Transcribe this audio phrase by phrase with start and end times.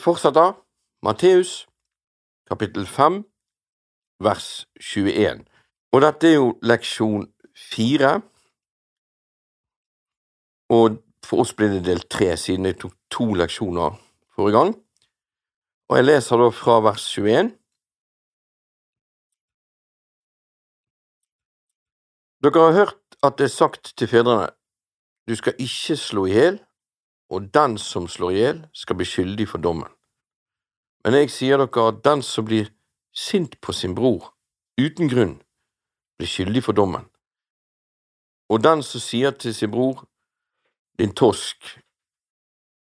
[0.00, 0.54] fortsetter
[1.04, 1.66] Matteus
[2.48, 3.22] kapittel 5
[4.24, 5.44] vers 21.
[5.92, 8.20] Og dette er jo leksjon fire.
[10.72, 13.98] Og for oss blir det del tre, siden jeg tok to leksjoner
[14.34, 14.74] forrige gang.
[15.88, 17.52] Og jeg leser da fra vers 21.
[22.44, 24.50] Dere har hørt at det er sagt til fedrene,
[25.28, 26.58] du skal ikke slå i hjel,
[27.30, 29.90] og den som slår i hjel, skal bli skyldig for dommen.
[31.04, 32.70] Men jeg sier dere at den som blir
[33.14, 34.32] sint på sin bror,
[34.80, 35.36] uten grunn,
[36.18, 37.06] blir skyldig for dommen.
[38.48, 40.04] Og den som sier til sin bror,
[40.98, 41.78] din tosk,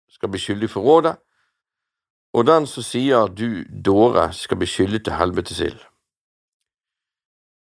[0.08, 1.16] skal bli skyldig for rådet,
[2.36, 5.80] og den som sier du dåre, skal bli skyldig til helvetes ild.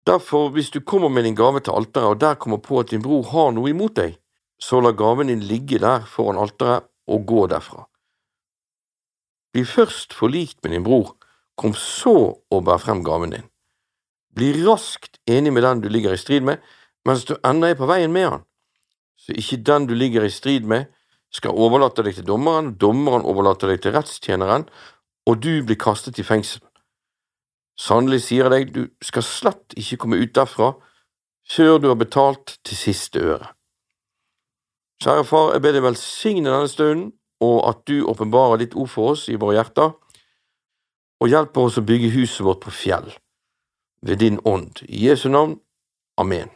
[0.07, 3.03] Derfor, hvis du kommer med din gave til alteret, og der kommer på at din
[3.03, 4.17] bror har noe imot deg,
[4.63, 7.87] så la gaven din ligge der foran alteret og gå derfra.
[9.53, 11.17] Bli først forlikt med din bror,
[11.59, 12.15] kom så
[12.51, 13.49] og bær frem gaven din.
[14.33, 16.63] Bli raskt enig med den du ligger i strid med,
[17.05, 18.45] mens du ennå er på veien med han,
[19.19, 20.87] så ikke den du ligger i strid med,
[21.33, 24.69] skal overlate deg til dommeren, dommeren overlater deg til rettstjeneren,
[25.27, 26.63] og du blir kastet i fengsel.
[27.79, 30.75] Sannelig sier jeg deg, du skal slett ikke komme ut derfra
[31.51, 33.51] før du har betalt til siste øre.
[35.03, 37.09] Kjære far, jeg ber deg velsigne denne stunden,
[37.43, 39.97] og at du åpenbarer ditt ord for oss i våre hjerter,
[41.19, 43.09] og hjelper oss å bygge huset vårt på fjell,
[44.07, 44.85] ved din ånd.
[44.87, 45.57] I Jesu navn.
[46.23, 46.53] Amen.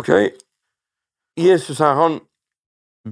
[0.00, 0.08] Ok,
[1.36, 2.18] Jesus her, han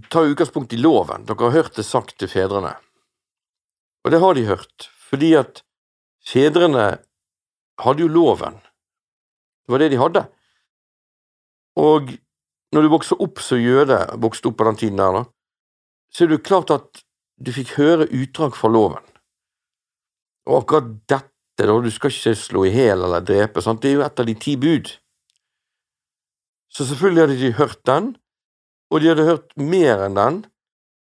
[0.09, 1.29] tar utgangspunkt i loven.
[1.29, 2.73] Dere har hørt det sagt til fedrene.
[4.07, 5.61] Og det har de hørt, fordi at
[6.25, 6.95] fedrene
[7.85, 8.57] hadde jo loven.
[9.67, 10.29] Det var det de hadde.
[11.79, 12.11] Og
[12.75, 15.25] når du vokser opp som jøde, vokste opp på den tiden der, da,
[16.11, 17.03] så er det klart at
[17.41, 19.05] du fikk høre utdrag fra loven.
[20.49, 21.29] Og akkurat dette,
[21.61, 23.83] da, du skal ikke slå i hjel eller drepe, sant?
[23.83, 24.91] det er jo et av de ti bud.
[26.71, 28.13] Så selvfølgelig hadde de hørt den,
[28.91, 30.43] og de hadde hørt mer enn den,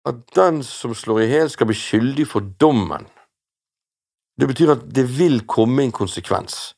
[0.10, 3.06] at den som slår i hjel, skal bli skyldig for dommen.
[4.40, 6.74] Det betyr at det vil komme en konsekvens.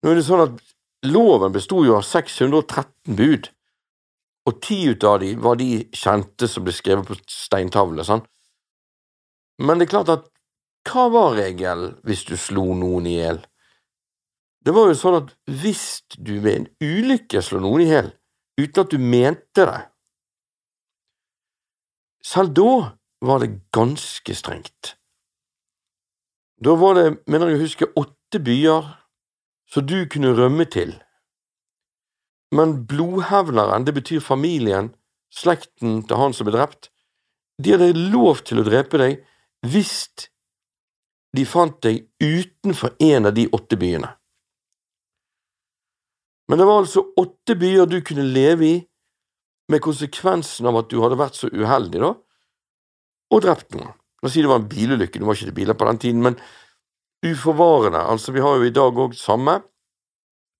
[0.00, 0.60] Nå er det sånn at
[1.06, 3.48] loven besto jo av 613 bud,
[4.48, 8.22] og ti ut av de var de kjente som ble skrevet på steintavle, sånn.
[9.60, 10.28] Men det er klart at
[10.88, 13.42] hva var regelen hvis du slo noen i hjel?
[14.64, 18.10] Det var jo sånn at hvis du ved en ulykke slo noen i hjel,
[18.60, 19.82] uten at du mente det,
[22.24, 22.72] selv da
[23.24, 24.94] var det ganske strengt.
[26.60, 28.88] Da var det, mener jeg å huske, åtte byer
[29.70, 30.96] som du kunne rømme til.
[32.54, 34.90] Men blodhevneren, det betyr familien,
[35.30, 36.90] slekten til han som ble drept,
[37.62, 39.20] de hadde lov til å drepe deg
[39.70, 39.94] hvis
[41.36, 44.08] de fant deg utenfor en av de åtte byene.
[46.50, 48.78] Men det var altså åtte byer du kunne leve i,
[49.70, 52.14] med konsekvensen av at du hadde vært så uheldig, da,
[53.30, 53.92] og drept noen.
[54.20, 56.34] La oss si det var en bilulykke, det var ikke biler på den tiden, men
[57.26, 59.60] uforvarende, altså vi har jo i dag òg samme.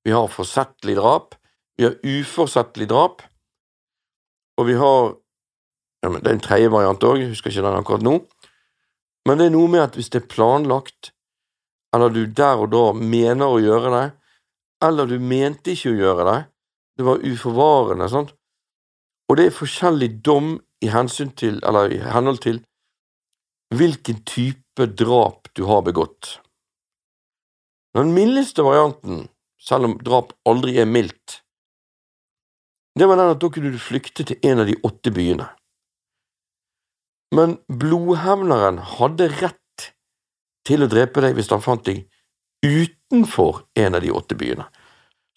[0.04, 1.34] Vi har forsettlig drap,
[1.76, 3.22] vi har uforsettlig drap,
[4.59, 5.16] og vi har
[6.03, 8.15] ja, men Det er en tredje variant òg, jeg husker ikke den akkurat nå,
[9.28, 11.10] men det er noe med at hvis det er planlagt,
[11.93, 14.06] eller du der og da mener å gjøre det,
[14.81, 16.38] eller du mente ikke å gjøre det,
[16.97, 18.32] det var uforvarende, sant,
[19.28, 22.62] og det er forskjellig dom i hensyn til, eller i henhold til,
[23.76, 26.38] hvilken type drap du har begått.
[27.96, 29.24] Den mildeste varianten,
[29.60, 31.40] selv om drap aldri er mildt,
[32.98, 35.46] det var den at da kunne du flykte til en av de åtte byene.
[37.34, 39.86] Men blodhevneren hadde rett
[40.66, 42.02] til å drepe deg hvis han fant deg
[42.66, 44.66] utenfor en av de åtte byene.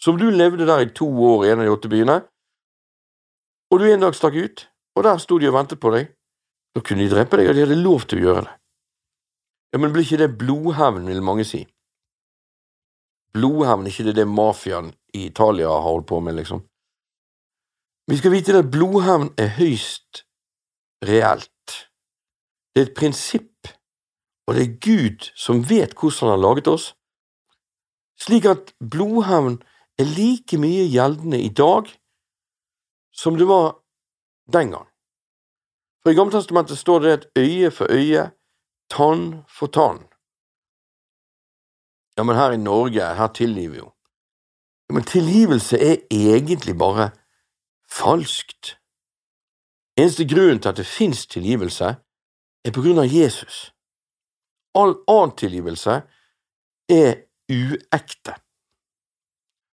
[0.01, 2.17] Så om du levde der i to år i en av de åtte byene,
[3.71, 4.65] og du en dag stakk ut,
[4.97, 6.09] og der sto de og ventet på deg,
[6.73, 8.57] da kunne de drepe deg, og de hadde lov til å gjøre det.
[9.73, 11.63] Ja, Men blir ikke det blodhevn, vil mange si.
[13.33, 16.61] Blodhevn, ikke det det mafiaen i Italia har holdt på med, liksom.
[18.07, 20.25] Vi skal vite at blodhevn er høyst
[21.07, 21.49] reelt.
[22.73, 23.69] Det er et prinsipp,
[24.47, 26.93] og det er Gud som vet hvordan han har laget oss,
[28.19, 29.61] slik at blodhevn
[29.99, 31.89] er like mye gjeldende i dag
[33.13, 33.77] som det var
[34.51, 34.87] den gang.
[36.03, 38.31] For i Gammeltestamentet står det et øye for øye,
[38.89, 40.03] tann for tann.
[42.17, 43.89] Ja, men her i Norge, her tilgir vi jo.
[44.89, 47.09] Ja, men tilgivelse er egentlig bare
[47.89, 48.77] falskt.
[49.97, 51.95] Eneste grunnen til at det fins tilgivelse,
[52.65, 53.73] er på grunn av Jesus.
[54.75, 56.01] All annen tilgivelse
[56.89, 57.11] er
[57.51, 58.37] uekte.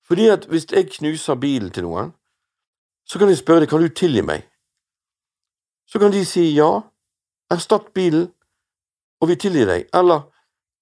[0.06, 2.12] Fordi at hvis jeg knuser bilen til noen,
[3.06, 4.46] så kan jeg spørre dem kan du tilgi meg.
[5.86, 6.80] Så kan de si ja,
[7.50, 8.30] erstatt bilen,
[9.20, 10.26] og vi tilgir deg, eller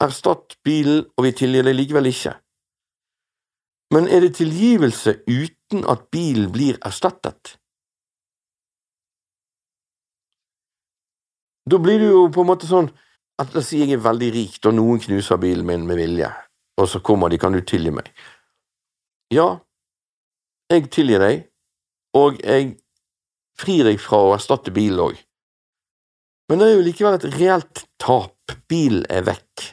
[0.02, 2.35] erstatt bilen, og vi tilgir deg likevel ikke.
[3.94, 7.56] Men er det tilgivelse uten at bilen blir erstattet?
[11.70, 12.91] Da blir det jo på en måte sånn
[13.41, 16.31] at la oss si jeg er veldig rik, og noen knuser bilen min med vilje,
[16.81, 18.11] og så kommer de, kan du tilgi meg?
[19.32, 19.58] Ja,
[20.70, 21.47] jeg tilgir deg,
[22.14, 22.75] og jeg
[23.58, 25.17] frir deg fra å erstatte bilen òg.
[26.50, 29.64] Men det er jo likevel et reelt tap, bilen er vekk.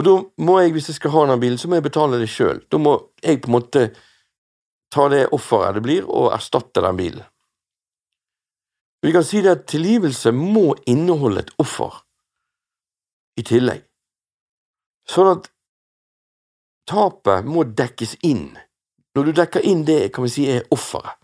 [0.00, 2.30] Og da må jeg, hvis jeg skal ha den bilen, så må jeg betale det
[2.32, 2.62] sjøl.
[2.72, 3.82] Da må jeg på en måte
[4.88, 7.26] ta det offeret det blir, og erstatte den bilen.
[9.04, 12.00] Vi kan si det at tilgivelse må inneholde et offer
[13.40, 13.84] i tillegg,
[15.08, 15.52] sånn at
[16.88, 18.50] tapet må dekkes inn.
[19.16, 21.16] Når du dekker inn det, kan vi si er offeret.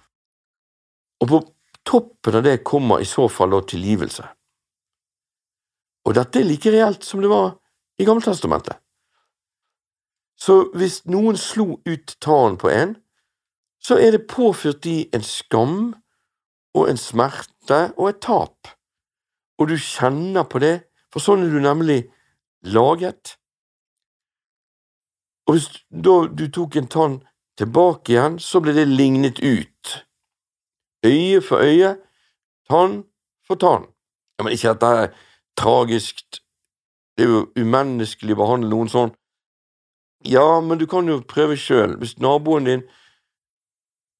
[1.24, 1.42] Og på
[1.88, 4.24] toppen av det kommer i så fall da tilgivelse.
[6.06, 7.56] Og dette er like reelt som det var
[7.98, 8.76] i Gammeltestamentet.
[10.36, 12.96] Så hvis noen slo ut tannen på en,
[13.80, 15.94] så er det påført de en skam
[16.76, 18.68] og en smerte og et tap,
[19.56, 20.74] og du kjenner på det,
[21.12, 22.02] for sånn er du nemlig
[22.66, 23.36] laget.
[25.46, 27.20] Og hvis da du tok en tann
[27.56, 29.94] tilbake igjen, så ble det lignet ut,
[31.06, 31.94] øye for øye,
[32.68, 33.04] tann
[33.46, 33.86] for tann.
[34.36, 35.14] Ja, men ikke at det er
[35.56, 36.42] tragisk,
[37.16, 39.14] det er jo umenneskelig å behandle noen sånn.
[40.26, 41.96] Ja, men du kan jo prøve sjøl.
[42.00, 42.84] Hvis naboen din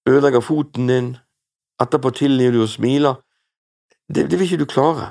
[0.09, 1.15] ødelegger foten din,
[1.83, 3.21] etterpå tilgir du og smiler,
[4.09, 5.11] det, det vil ikke du klare.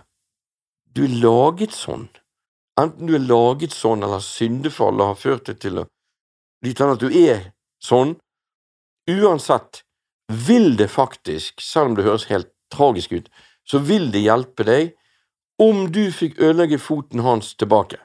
[0.95, 2.07] Du er laget sånn.
[2.79, 5.87] Enten du er laget sånn, eller syndefallet har ført deg til å
[6.63, 7.49] bli til at du er
[7.83, 8.15] sånn.
[9.11, 9.83] Uansett
[10.47, 13.27] vil det faktisk, selv om det høres helt tragisk ut,
[13.67, 14.95] så vil det hjelpe deg
[15.61, 17.99] om du fikk ødelegge foten hans tilbake.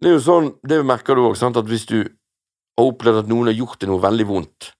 [0.00, 3.50] Det er jo sånn, det merker du òg, at hvis du har opplevd at noen
[3.50, 4.72] har gjort deg noe veldig vondt,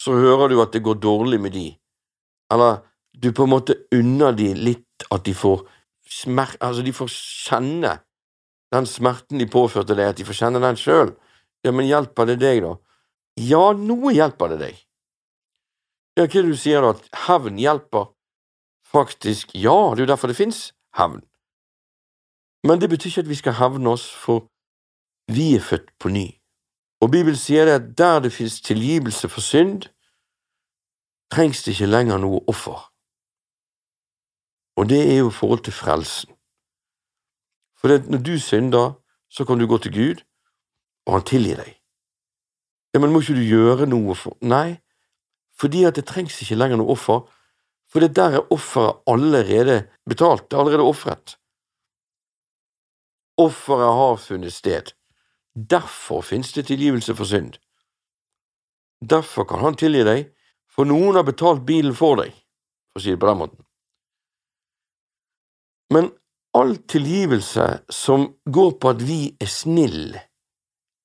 [0.00, 1.66] så hører du at det går dårlig med de,
[2.52, 2.80] eller
[3.12, 5.66] du på en måte unner de litt at de får
[6.10, 7.92] smer altså de får kjenne
[8.74, 11.12] den smerten de påførte deg, at de får kjenne den sjøl.
[11.66, 12.76] Ja, men hjelper det deg, da?
[13.42, 14.76] Ja, noe hjelper det deg.
[16.18, 18.12] Ja, hva er det du sier da, at hevn hjelper?
[18.92, 21.22] Faktisk, ja, det er jo derfor det fins hevn.
[22.66, 24.50] Men det betyr ikke at vi skal hevne oss, for
[25.32, 26.26] vi er født på ny.
[27.00, 29.82] Og Bibelen sier det at der det finnes tilgivelse for synd,
[31.32, 32.90] trengs det ikke lenger noe offer.
[34.76, 36.34] Og det er jo i forhold til frelsen.
[37.78, 38.92] For når du synder,
[39.30, 40.24] så kan du gå til Gud,
[41.06, 41.76] og han tilgir deg.
[42.94, 44.80] Ja, men må ikke du gjøre noe for Nei,
[45.54, 47.22] fordi at det trengs ikke lenger noe offer,
[47.90, 51.36] for det der er offeret allerede betalt, det er allerede ofret.
[53.38, 54.92] Offeret har funnet sted.
[55.54, 57.58] Derfor finnes det tilgivelse for synd.
[59.00, 60.28] Derfor kan han tilgi deg,
[60.70, 62.34] for noen har betalt bilen for deg,
[62.92, 63.64] for å si det på den måten.
[65.90, 66.12] Men
[66.54, 70.22] all tilgivelse som går på at vi er snille,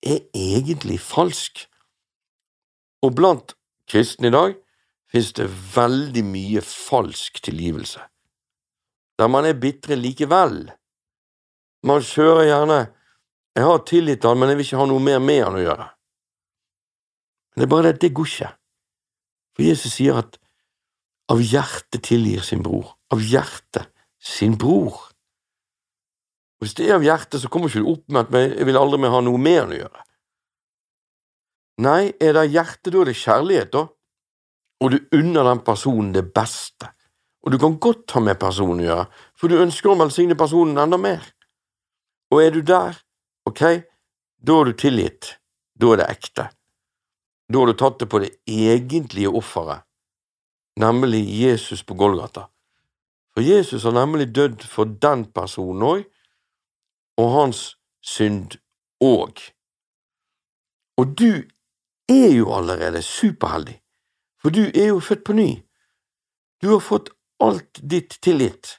[0.05, 1.65] er egentlig falsk.
[3.01, 3.55] Og blant
[3.89, 4.53] kristne i dag
[5.15, 8.01] finnes det veldig mye falsk tilgivelse,
[9.15, 10.65] der man er bitre likevel.
[11.87, 12.79] Man kjører gjerne
[13.55, 15.85] Jeg har tilgitt han, men jeg vil ikke ha noe mer med han å gjøre.
[17.55, 18.49] Men det er bare det, det går ikke.
[19.55, 20.35] For Jesus sier at
[21.31, 22.97] av hjertet tilgir sin bror.
[23.15, 23.87] Av hjertet
[24.19, 24.97] sin bror.
[26.59, 28.99] Hvis det er av hjertet, så kommer ikke du opp med at jeg vil aldri
[28.99, 30.03] mer ha noe med han å gjøre.
[31.87, 33.87] Nei, er det hjertet, da er det kjærlighet, da
[34.83, 36.91] og du unner den personen det beste,
[37.45, 40.79] og du kan godt ha med personen å gjøre, for du ønsker å velsigne personen
[40.81, 41.23] enda mer.
[42.33, 42.97] Og er du der,
[43.45, 43.61] ok,
[44.41, 45.35] da er du tilgitt,
[45.77, 46.49] da er det ekte.
[47.45, 49.85] Da har du tatt det på det egentlige offeret,
[50.81, 52.47] nemlig Jesus på Golgata.
[53.35, 56.05] For Jesus har nemlig dødd for den personen òg,
[57.21, 57.61] og hans
[58.03, 58.57] synd
[59.03, 59.39] òg.
[60.97, 61.43] Og du
[62.09, 63.77] er jo allerede superheldig.
[64.45, 65.63] For du er jo født på ny.
[66.61, 67.07] Du har fått
[67.41, 68.75] alt ditt tilgitt.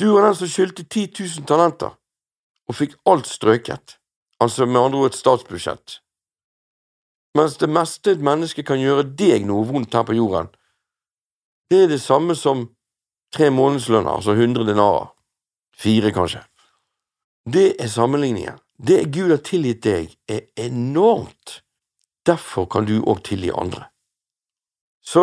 [0.00, 1.90] Du var den som skyldte 10 000 talenter,
[2.64, 3.98] og fikk alt strøket,
[4.40, 5.98] altså med andre ord et statsbudsjett.
[7.36, 10.48] Mens det meste et menneske kan gjøre deg noe vondt her på jorden,
[11.68, 12.64] det er det samme som
[13.36, 15.12] tre månedslønner, altså 100 denarer.
[15.76, 16.40] Fire, kanskje.
[17.44, 18.56] Det er sammenligningen.
[18.80, 21.60] Det Gud har tilgitt deg, er enormt.
[22.24, 23.89] Derfor kan du òg tilgi andre.
[25.12, 25.22] Så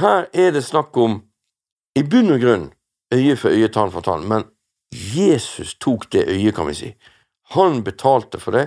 [0.00, 1.20] her er det snakk om,
[1.98, 2.66] i bunn og grunn,
[3.14, 4.48] øye for øye, tann for tann, men
[5.14, 6.90] Jesus tok det øyet, kan vi si.
[7.54, 8.66] Han betalte for det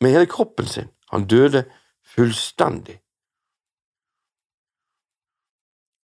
[0.00, 0.88] med hele kroppen sin.
[1.12, 1.64] Han døde
[2.14, 3.00] fullstendig.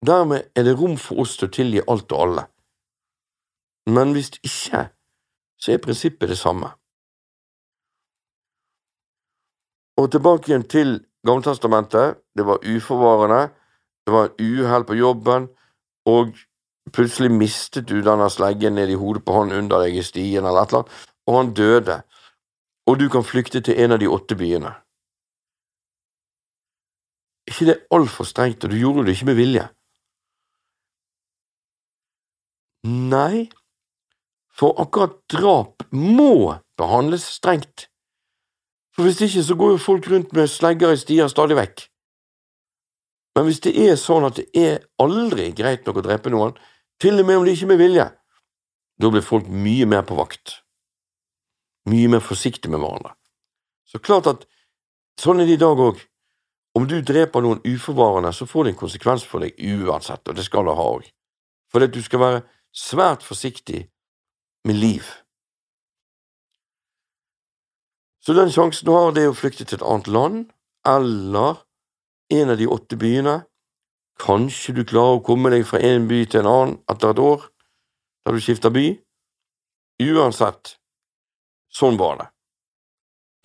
[0.06, 2.48] Dermed er det rom for oss til å tilgi alt og alle.
[3.86, 4.88] Men hvis ikke,
[5.62, 6.72] så er prinsippet det samme.
[10.02, 10.96] Og tilbake igjen til
[11.28, 12.22] Gammeltestamentet.
[12.38, 13.50] Det var uforvarende,
[14.06, 15.50] det var uhell på jobben,
[16.06, 16.34] og
[16.94, 20.64] plutselig mistet du denne sleggen ned i hodet på han under deg i stien, eller
[20.64, 21.98] et eller annet, og han døde,
[22.90, 24.74] og du kan flykte til en av de åtte byene.
[27.52, 29.68] ikke det altfor strengt, og du gjorde det ikke med vilje?
[32.88, 33.50] Nei,
[34.50, 37.91] for akkurat drap må behandles strengt.
[38.96, 41.86] For hvis ikke så går jo folk rundt med slegger i stier stadig vekk.
[43.36, 46.58] Men hvis det er sånn at det er aldri greit nok å drepe noen,
[47.02, 48.08] til og med om det ikke er med vilje,
[49.02, 50.60] da blir folk mye mer på vakt,
[51.90, 53.16] mye mer forsiktige med hverandre.
[53.88, 54.44] Så klart at
[55.20, 56.04] sånn er det i dag òg.
[56.78, 60.46] Om du dreper noen uforvarende, så får det en konsekvens for deg uansett, og det
[60.46, 61.08] skal det ha òg.
[61.72, 63.82] Fordi at du skal være svært forsiktig
[64.68, 65.08] med liv.
[68.22, 70.44] Så den sjansen du har, det er å flykte til et annet land,
[70.86, 71.64] eller
[72.32, 73.42] en av de åtte byene.
[74.22, 77.48] Kanskje du klarer å komme deg fra en by til en annen etter et år,
[78.22, 78.86] da du skifter by.
[80.02, 80.76] Uansett,
[81.74, 82.28] sånn var det.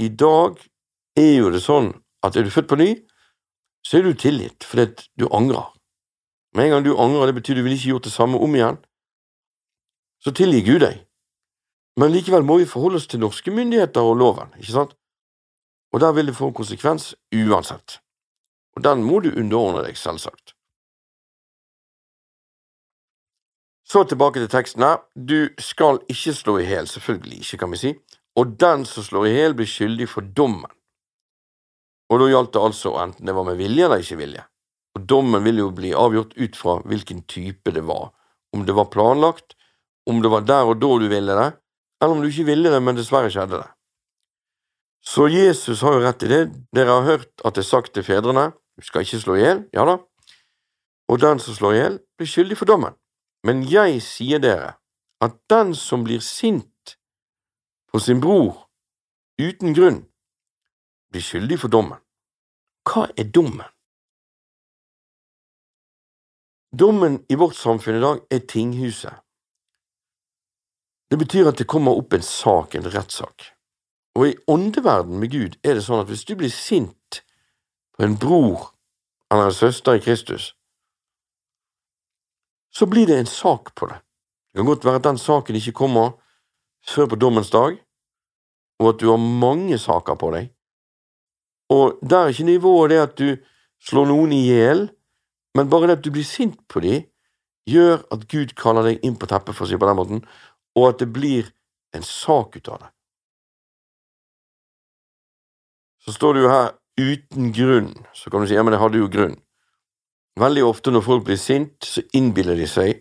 [0.05, 0.61] I dag
[1.17, 2.91] er jo det sånn at er du født på ny,
[3.87, 5.73] så er du tilgitt fordi du angrer.
[6.53, 8.77] Med en gang du angrer, det betyr du vil ikke gjort det samme om igjen,
[10.21, 11.06] så tilgir Gud deg.
[11.97, 14.93] Men likevel må vi forholde oss til norske myndigheter og loven, ikke sant?
[15.95, 18.01] Og der vil det få en konsekvens uansett.
[18.77, 20.53] Og den må du underordne deg, selvsagt.
[23.87, 24.99] Så tilbake til teksten her.
[25.15, 27.93] Du skal ikke slå i hjel, selvfølgelig ikke, kan vi si,
[28.37, 30.73] og den som slår i hjel, blir skyldig for dommen.
[32.13, 34.43] Og da gjaldt det altså enten det var med vilje eller ikke vilje.
[34.97, 38.11] Og dommen vil jo bli avgjort ut fra hvilken type det var,
[38.55, 39.57] om det var planlagt,
[40.11, 41.49] om det var der og da du ville det,
[42.01, 43.71] eller om du ikke ville det, men dessverre skjedde det.
[45.07, 46.43] Så Jesus har jo rett i det.
[46.75, 49.63] Dere har hørt at det er sagt til fedrene, du skal ikke slå i hjel,
[49.73, 49.97] ja da,
[51.09, 52.97] og den som slår i hjel, blir skyldig for dommen.
[53.47, 54.75] Men jeg sier dere
[55.23, 56.97] at den som blir sint
[57.93, 58.67] på sin bror
[59.41, 60.03] uten grunn,
[61.13, 62.01] blir skyldig for dommen.
[62.87, 63.67] Hva er dommen?
[66.77, 69.15] Dommen i vårt samfunn i dag er tinghuset.
[71.11, 73.53] Det betyr at det kommer opp en sak, en rettssak.
[74.17, 77.21] Og i åndeverden med Gud er det sånn at hvis du blir sint
[77.97, 78.73] på en bror
[79.31, 80.55] eller en søster i Kristus,
[82.73, 84.01] så blir det en sak på det.
[84.53, 86.17] Det kan godt være at den saken ikke kommer
[86.87, 87.79] før på dommens dag,
[88.81, 90.51] og at du har mange saker på deg.
[91.73, 93.37] Og der er ikke nivået det at du
[93.85, 94.87] slår noen i hjel,
[95.57, 97.07] men bare det at du blir sint på dem,
[97.67, 100.23] gjør at Gud kaller deg inn på teppet, for å si på den måten,
[100.77, 101.49] og at det blir
[101.97, 102.91] en sak ut av det.
[106.05, 106.69] Så står det jo her
[107.01, 109.37] uten grunn, så kan du si ja, men det hadde jo grunn.
[110.39, 113.01] Veldig ofte når folk blir sint, så innbiller de seg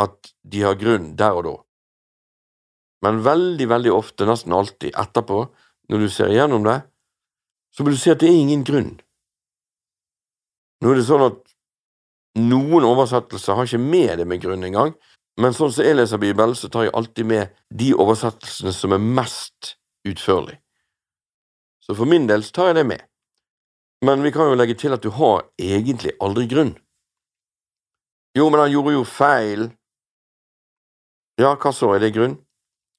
[0.00, 1.56] at de har grunn der og da.
[3.04, 5.44] Men veldig, veldig ofte, nesten alltid etterpå,
[5.92, 6.80] når du ser igjennom det,
[7.76, 8.92] så vil du si at det er ingen grunn.
[10.80, 11.40] Nå er det sånn at
[12.40, 14.94] noen oversettelser har ikke med det med grunn engang,
[15.40, 19.00] men sånn som jeg leser Bibelen, så tar jeg alltid med de oversettelsene som er
[19.00, 19.74] mest
[20.08, 20.58] utførlig.
[21.80, 23.06] Så for min del så tar jeg det med.
[24.04, 26.74] Men vi kan jo legge til at du har egentlig aldri grunn.
[28.36, 29.66] Jo, men han gjorde jo feil.
[31.40, 32.38] Ja, hva så, er det grunn?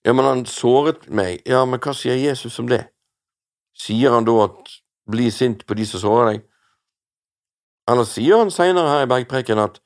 [0.06, 1.42] Ja, men han såret meg.
[1.48, 2.84] Ja, men hva sier Jesus om det?
[3.78, 4.74] Sier han da at
[5.10, 6.44] bli sint på de som sårer deg?
[7.90, 9.80] Eller sier han seinere her i bergpreken at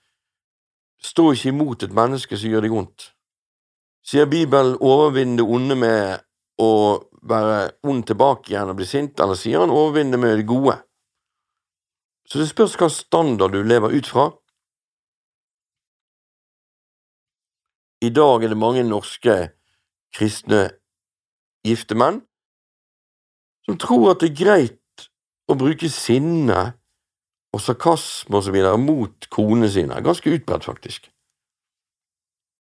[1.01, 3.09] Stå ikke imot et menneske som gjør deg vondt.
[4.05, 6.21] Sier Bibelen overvinn det onde med
[6.61, 6.71] å
[7.25, 7.59] være
[7.89, 10.77] ond tilbake igjen og bli sint, eller sier han overvinn det med det gode?
[12.29, 14.29] Så det spørs hva standard du lever ut fra.
[18.05, 19.35] I dag er det mange norske
[20.13, 20.67] kristne
[21.65, 22.21] gifte menn
[23.65, 25.07] som tror at det er greit
[25.49, 26.75] å bruke sinne
[27.55, 30.01] og sarkasme videre mot konene sine.
[30.03, 31.07] Ganske utbredt, faktisk.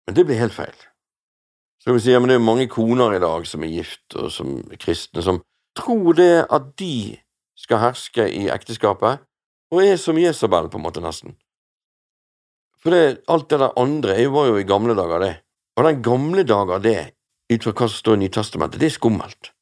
[0.07, 0.75] Men det blir helt feil.
[1.79, 4.31] Så kan vi si ja, det er mange koner i dag som er gift, og
[4.35, 5.41] som er kristne, som
[5.79, 7.19] tror det at de
[7.59, 9.23] skal herske i ekteskapet,
[9.73, 11.37] og er som Jesabel, på en måte, nesten.
[12.83, 15.35] For det, alt det der andre jeg var jo i gamle dager, det.
[15.79, 16.97] Og den gamle dager, det,
[17.53, 19.53] ut fra hva som står i Nytestamentet, det er skummelt.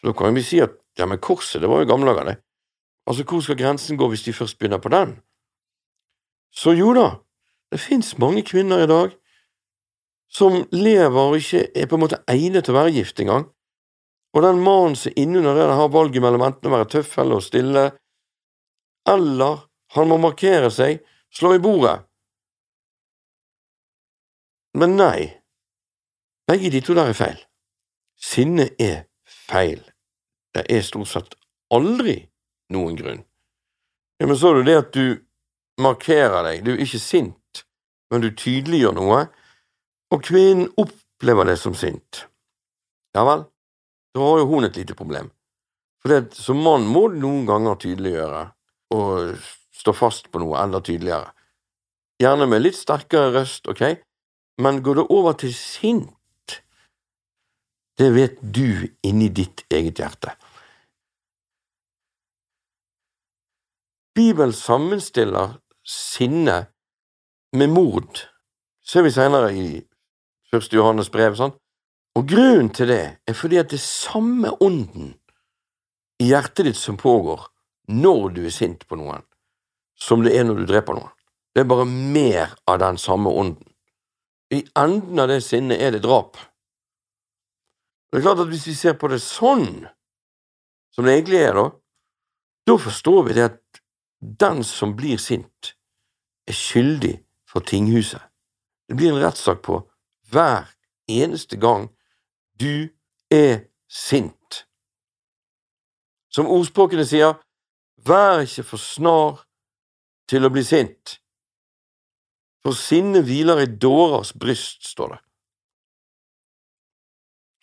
[0.00, 2.40] Så da kan vi si at ja, men korset, det var jo gamle dager, det.
[3.06, 5.16] Altså, hvor skal grensen gå hvis de først begynner på den?
[6.52, 7.20] Så jo da,
[7.72, 9.14] det fins mange kvinner i dag
[10.30, 13.48] som lever og ikke er på en måte egnet til å være gift engang,
[14.30, 17.40] og den mannen som er innunder det, har valget mellom enten å være tøff eller
[17.40, 17.84] å stille,
[19.10, 19.64] eller
[19.96, 21.00] han må markere seg,
[21.34, 21.96] slå i bordet.
[24.78, 25.40] Men nei,
[26.46, 27.40] begge de to der er feil.
[28.14, 29.82] Sinne er feil.
[30.54, 31.34] Det er stort sett
[31.74, 32.20] aldri
[32.74, 33.22] noen grunn.
[34.20, 35.20] Ja, men så det det at du
[35.80, 37.64] markerer deg, du er ikke sint,
[38.12, 39.20] men du tydeliggjør noe,
[40.10, 42.26] og kvinnen opplever det som sint.
[43.16, 43.46] Ja vel,
[44.14, 45.30] da har jo hun et lite problem,
[46.02, 48.44] for det, som mann må du noen ganger tydeliggjøre
[48.96, 49.34] og
[49.80, 51.32] stå fast på noe enda tydeligere,
[52.20, 53.84] gjerne med litt sterkere røst, ok,
[54.60, 56.60] men går det over til sint,
[58.00, 60.32] det vet du inni ditt eget hjerte.
[64.14, 66.66] Bibelen sammenstiller sinne
[67.52, 68.26] med mord,
[68.86, 69.68] ser vi senere i
[70.50, 71.54] første Johannes brev, sånn.
[72.18, 75.14] og grunnen til det er fordi at det samme ånden
[76.20, 77.46] i hjertet ditt som pågår
[77.90, 79.22] når du er sint på noen,
[79.94, 81.14] som det er når du dreper noen.
[81.54, 83.66] Det er bare mer av den samme ånden.
[84.50, 86.36] I enden av det sinnet er det drap.
[88.10, 89.86] Det er klart at hvis vi ser på det sånn,
[90.90, 91.66] som det egentlig er, da,
[92.66, 93.60] da forstår vi det at
[94.20, 95.76] den som blir sint,
[96.46, 98.22] er skyldig for tinghuset.
[98.88, 99.80] Det blir en rettssak på
[100.30, 100.68] hver
[101.08, 101.88] eneste gang
[102.60, 102.88] du
[103.30, 104.66] er sint.
[106.30, 107.34] Som ordspråkene sier,
[108.06, 109.40] vær ikke for snar
[110.30, 111.16] til å bli sint,
[112.60, 115.20] for sinnet hviler i dårers bryst, står det.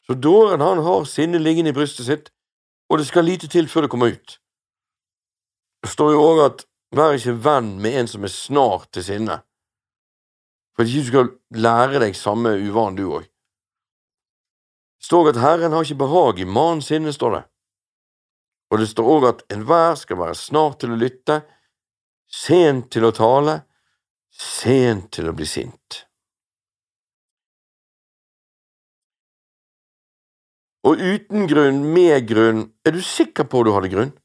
[0.08, 2.32] Så dåren han har sinnet liggende i brystet sitt,
[2.90, 4.38] og det skal lite til før det kommer ut.
[5.88, 6.64] Det står jo òg at
[7.00, 9.38] vær ikke venn med en som er snar til sinne,
[10.76, 11.30] for at ikke du skal
[11.64, 13.30] lære deg samme uvanen, du òg.
[15.00, 17.42] Det står at Herren har ikke behag i mannens sinne, står det.
[18.68, 21.40] Og det står òg at enhver skal være snart til å lytte,
[22.28, 23.62] sent til å tale,
[24.28, 26.04] sent til å bli sint.
[30.84, 34.18] Og uten grunn, med grunn, er du sikker på at du hadde grunn?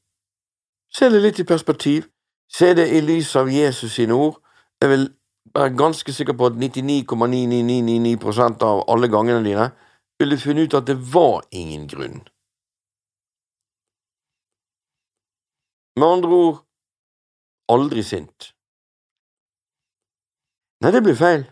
[0.93, 2.05] Se det litt i perspektiv,
[2.47, 4.37] se det i lys av Jesus sine ord.
[4.81, 5.07] Jeg vil
[5.55, 9.71] er ganske sikker på at 99,99999 av alle gangene dine
[10.19, 12.27] ville funnet ut at det var ingen grunn.
[15.95, 16.57] Med andre ord
[17.69, 18.53] aldri sint.
[20.81, 21.45] Nei, det blir feil.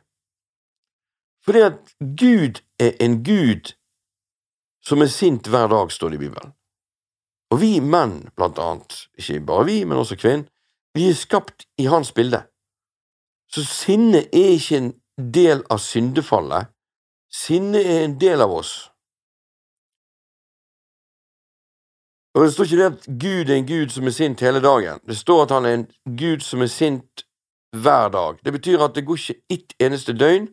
[1.45, 3.73] Fordi at Gud er en Gud
[4.81, 6.53] som er sint hver dag, står det i Bibelen.
[7.51, 10.47] Og vi menn, blant annet, ikke bare vi, men også kvinnen,
[10.95, 12.43] vi er skapt i hans bilde.
[13.51, 14.93] Så sinne er ikke en
[15.33, 16.71] del av syndefallet.
[17.31, 18.91] Sinne er en del av oss.
[22.35, 24.99] Og Det står ikke det at Gud er en Gud som er sint hele dagen.
[25.07, 25.87] Det står at han er en
[26.17, 27.25] Gud som er sint
[27.75, 28.39] hver dag.
[28.45, 30.47] Det betyr at det går ikke ett eneste døgn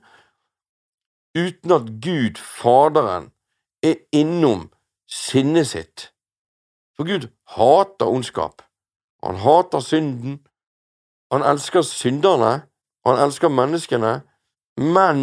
[1.39, 3.31] uten at Gud, Faderen,
[3.83, 4.71] er innom
[5.07, 6.11] sinnet sitt.
[6.99, 8.63] For Gud hater ondskap.
[9.23, 10.41] Han hater synden.
[11.31, 12.63] Han elsker synderne,
[13.07, 14.13] han elsker menneskene,
[14.81, 15.21] men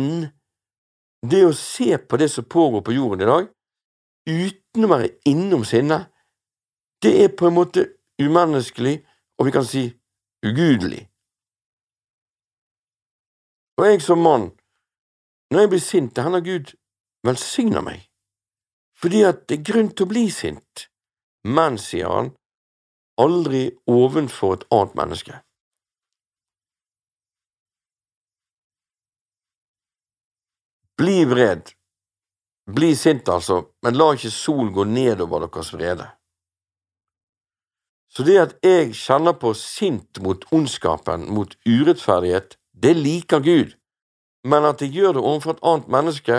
[1.25, 3.47] det å se på det som pågår på jorden i dag,
[4.29, 6.11] uten å være innom sinnet,
[7.01, 7.87] det er på en måte
[8.21, 8.99] umenneskelig,
[9.39, 9.83] og vi kan si
[10.45, 11.01] ugudelig.
[13.81, 14.51] Og jeg som mann,
[15.51, 16.75] når jeg blir sint, det hender Gud
[17.25, 18.05] velsigner meg,
[19.01, 20.85] fordi at det er grunn til å bli sint,
[21.45, 22.31] men, sier han,
[23.21, 25.39] aldri ovenfor et annet menneske.
[30.97, 31.71] Bli vred.
[32.71, 36.07] Bli sint, altså, men la ikke sol gå nedover deres vrede.
[38.09, 43.75] Så det at jeg kjenner på sint mot ondskapen, mot urettferdighet, det liker Gud,
[44.47, 46.37] men at jeg gjør det overfor et annet menneske,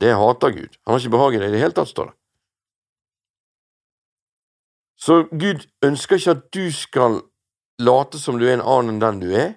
[0.00, 0.78] det hater Gud.
[0.82, 2.16] Han har ikke behag i det i det hele tatt, står det.
[5.04, 7.18] Så Gud ønsker ikke at du skal
[7.82, 9.50] late som du er en annen enn den du er?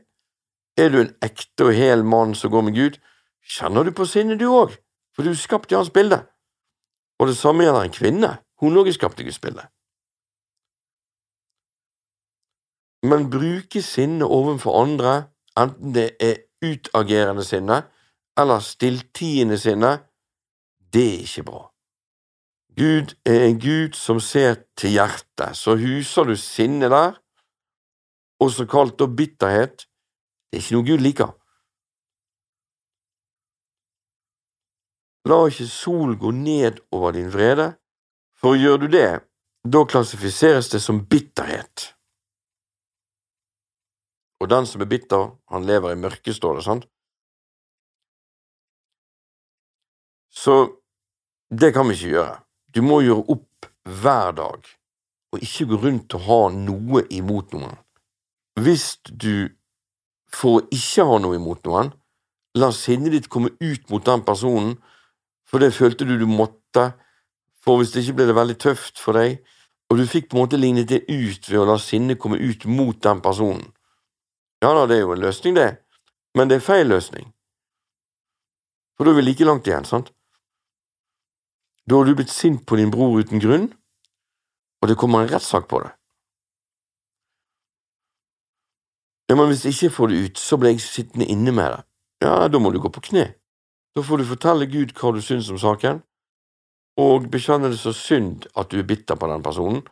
[0.77, 2.97] Er du en ekte og hel mann som går med Gud?
[3.47, 4.75] Kjenner du på sinnet, du òg,
[5.15, 6.19] for du er skapt i hans bilde.
[7.19, 9.63] Og det samme gjelder en kvinne, hun òg er skapt i Guds bilde.
[13.07, 15.15] Men bruke sinnet overfor andre,
[15.55, 17.85] enten det er utagerende sinne
[18.37, 19.95] eller stilltiende sinne,
[20.93, 21.63] det er ikke bra.
[22.77, 27.17] Gud er en Gud som ser til hjertet, så huser du sinne der,
[28.39, 29.87] også kalt og bitterhet,
[30.47, 31.33] det er ikke noe Gud liker.
[35.27, 37.71] La ikke sol gå ned over din vrede,
[38.37, 39.09] for gjør du det,
[39.65, 41.91] da klassifiseres det som bitterhet.
[44.39, 46.85] Og den som er bitter, han lever i mørket, står det, sant?
[50.29, 50.55] Så
[51.49, 52.46] det kan vi ikke gjøre.
[52.77, 54.67] Du må gjøre opp hver dag,
[55.33, 57.73] og ikke gå rundt og ha noe imot noen.
[58.61, 59.49] Hvis du
[60.29, 61.89] for å ikke ha noe imot noen,
[62.61, 64.75] la sinnet ditt komme ut mot den personen,
[65.49, 66.91] for det følte du du måtte,
[67.65, 69.39] for hvis det ikke ble det veldig tøft for deg,
[69.89, 72.67] og du fikk på en måte lignet det ut ved å la sinnet komme ut
[72.69, 73.71] mot den personen.
[74.61, 75.71] Ja da, det er jo en løsning, det,
[76.37, 77.25] men det er feil løsning.
[78.97, 80.13] For da er vi like langt igjen, sant?
[81.89, 83.69] Da har du blitt sint på din bror uten grunn,
[84.81, 85.93] og det kommer en rettssak på det.
[89.29, 91.81] Ja, men hvis jeg ikke får det ut, så blir jeg sittende inne med det.
[92.23, 93.33] Ja, da må du gå på kne.
[93.95, 96.03] Da får du fortelle Gud hva du syns om saken,
[96.97, 99.83] og bekjenne det så synd at du er bitter på den personen,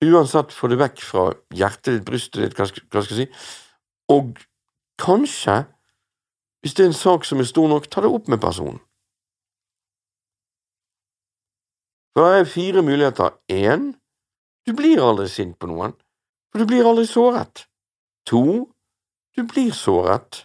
[0.00, 2.64] Uansett, få det vekk fra hjertet ditt, brystet ditt, hva
[3.04, 3.26] skal jeg si,
[4.08, 4.38] og
[5.00, 5.58] kanskje,
[6.64, 8.80] hvis det er en sak som er stor nok, ta det opp med personen.
[12.20, 13.30] Det er fire muligheter.
[13.48, 13.94] Én,
[14.66, 15.94] du blir aldri sint på noen,
[16.52, 17.62] for du blir aldri såret.
[18.28, 18.42] To,
[19.36, 20.42] du blir såret,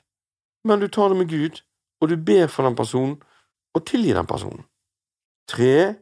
[0.63, 1.59] men du tar det med Gud,
[1.99, 3.17] og du ber for den personen
[3.75, 4.63] og tilgir den personen.
[5.51, 5.99] Tre,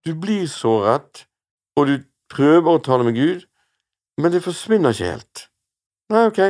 [0.00, 1.26] du blir såret,
[1.76, 2.00] og du
[2.32, 3.44] prøver å ta det med Gud,
[4.16, 5.46] men det forsvinner ikke helt.
[6.08, 6.42] Nei, ok,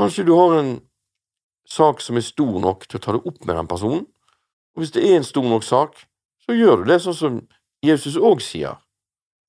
[0.00, 0.76] kanskje du har en
[1.68, 4.06] sak som er stor nok til å ta det opp med den personen,
[4.72, 6.06] og hvis det er en stor nok sak,
[6.46, 7.40] så gjør du det sånn som
[7.84, 8.78] Jesus òg sier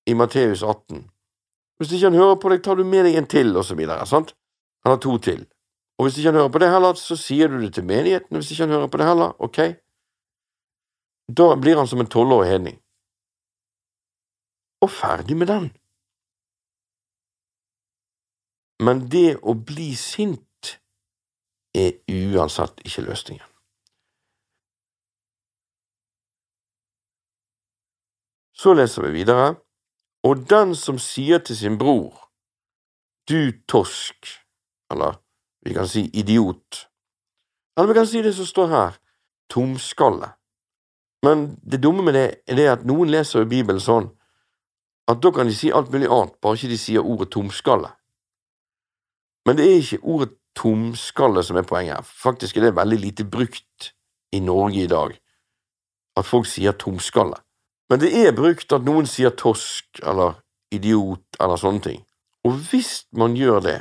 [0.10, 1.04] i Matteus 18.
[1.78, 4.06] Hvis ikke han hører på deg, tar du med deg en til, og så videre,
[4.10, 4.34] sant?
[4.86, 5.46] Han har to til.
[5.98, 8.52] Og hvis ikke han hører på det heller, så sier du det til menigheten, hvis
[8.54, 9.60] ikke han hører på det heller, ok?
[11.38, 12.78] Da blir han som en tolvårig hedning
[14.82, 15.70] og ferdig med den.
[18.86, 20.74] Men det å bli sint
[21.74, 23.57] er uansett ikke løsningen.
[28.58, 29.56] Så leser vi videre,
[30.26, 32.16] og den som sier til sin bror,
[33.30, 34.32] du tosk,
[34.92, 35.20] eller
[35.62, 36.88] vi kan si idiot,
[37.78, 38.98] eller vi kan si det som står her,
[39.54, 40.32] tomskalle.
[41.26, 44.10] Men det dumme med det er det at noen leser i Bibelen sånn
[45.08, 47.94] at da kan de si alt mulig annet, bare ikke de sier ordet tomskalle.
[49.48, 52.04] Men det er ikke ordet tomskalle som er poenget her.
[52.04, 53.94] Faktisk er det veldig lite brukt
[54.36, 55.14] i Norge i dag,
[56.18, 57.38] at folk sier tomskalle.
[57.90, 60.36] Men det er brukt at noen sier tosk eller
[60.74, 62.02] idiot eller sånne ting.
[62.48, 63.78] Og hvis man gjør det,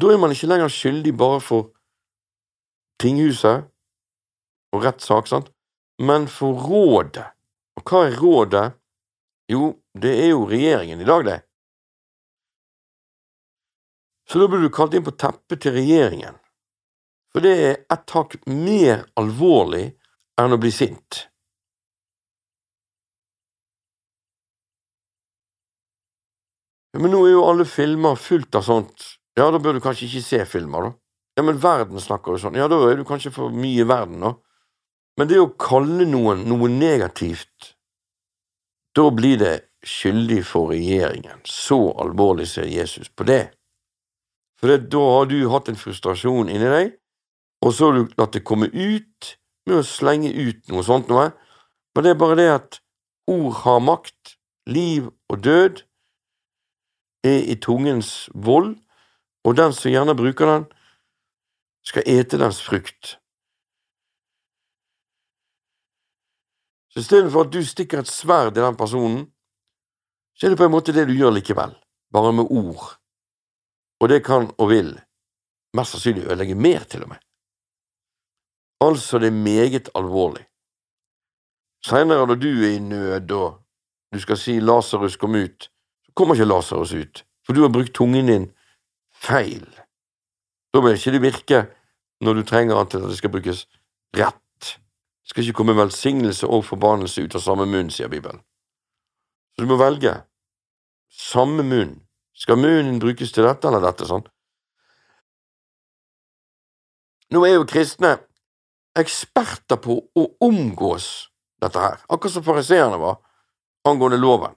[0.00, 1.70] da er man ikke lenger skyldig bare for
[3.00, 3.68] tinghuset
[4.74, 5.50] og rettssak, sant,
[6.02, 7.26] men for rådet.
[7.78, 8.64] Og hva er rådet?
[9.50, 11.40] Jo, det er jo regjeringen i dag, det.
[14.30, 16.38] Så da blir du kalt inn på teppet til regjeringen,
[17.30, 19.90] for det er ett hakk mer alvorlig
[20.40, 21.26] enn å bli sint.
[26.94, 30.06] Ja, Men nå er jo alle filmer fullt av sånt, ja, da bør du kanskje
[30.06, 30.92] ikke se filmer, da.
[31.34, 34.22] Ja, men verden snakker jo sånn, ja, da er du kanskje for mye i verden,
[34.22, 34.36] da.
[35.18, 37.74] Men det å kalle noen noe negativt
[38.94, 39.54] da blir det
[39.86, 41.42] skyldig for regjeringen.
[41.44, 43.48] Så alvorlig ser Jesus på det.
[44.60, 46.94] For det, da har du hatt en frustrasjon inni deg,
[47.64, 49.34] og så har du latt det komme ut
[49.66, 51.32] med å slenge ut noe sånt noe.
[51.94, 52.78] Men det er bare det at
[53.30, 54.36] ord har makt,
[54.70, 55.82] liv og død
[57.24, 58.74] er i tungens vold,
[59.44, 60.64] og den som gjerne bruker den,
[61.84, 63.16] skal ete dens frukt.
[66.92, 69.26] Så istedenfor at du stikker et sverd i den personen,
[70.34, 71.74] så er det på en måte det du gjør likevel,
[72.14, 72.94] bare med ord.
[74.00, 74.94] Og det kan og vil
[75.74, 77.20] mest sannsynlig ødelegge mer, til og med.
[78.80, 80.46] Altså, det er meget alvorlig.
[81.86, 83.60] Seinere, når du er i nød og
[84.12, 85.68] du skal si Lasarus kom ut,
[86.14, 88.46] kommer ikke Lasarus ut, for du har brukt tungen din
[89.14, 89.66] feil.
[90.74, 91.60] Da vil ikke det virke
[92.24, 93.66] når du trenger at det skal brukes
[94.16, 94.40] rett.
[95.24, 98.42] Det skal ikke komme velsignelse og forbannelse ut av samme munn, sier Bibelen.
[99.54, 100.16] Så du må velge.
[101.10, 102.00] Samme munn.
[102.34, 104.24] Skal munnen brukes til dette eller dette, sånn?
[107.30, 108.16] Nå er jo kristne
[108.98, 111.30] eksperter på å omgås
[111.62, 113.20] dette her, akkurat som fariseerne var
[113.88, 114.54] angående loven.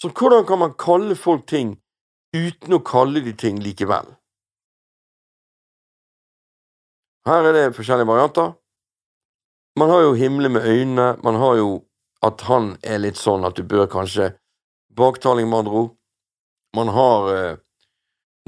[0.00, 1.76] Så hvordan kan man kalle folk ting
[2.36, 4.08] uten å kalle de ting likevel?
[7.28, 8.54] Her er det forskjellige varianter.
[9.78, 11.70] Man har jo himmelen med øynene, man har jo
[12.24, 14.34] at han er litt sånn at du bør kanskje
[14.96, 15.90] Baktaling, med andre ord.
[16.76, 17.56] Man har eh,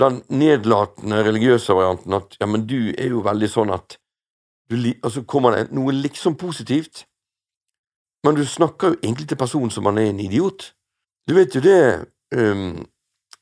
[0.03, 3.99] den nedlatende religiøse varianten at ja, men du er jo veldig sånn at
[4.71, 7.05] du, Og så kommer det noe liksom positivt,
[8.25, 10.71] men du snakker jo egentlig til personen som han er en idiot.
[11.29, 11.79] Du vet jo det
[12.35, 12.83] um,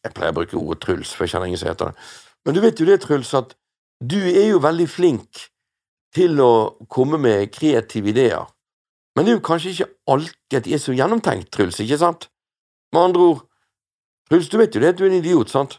[0.04, 2.06] Jeg pleier å bruke ordet Truls, for jeg kjenner ingen som heter det.
[2.44, 3.52] Men du vet jo det, Truls, at
[4.00, 5.42] du er jo veldig flink
[6.16, 6.52] til å
[6.90, 8.48] komme med kreative ideer.
[9.14, 12.30] Men det er jo kanskje ikke alltid at de er så gjennomtenkt, Truls, ikke sant?
[12.94, 13.44] Med andre ord,
[14.30, 15.76] Truls, du vet jo det at du er en idiot, sant?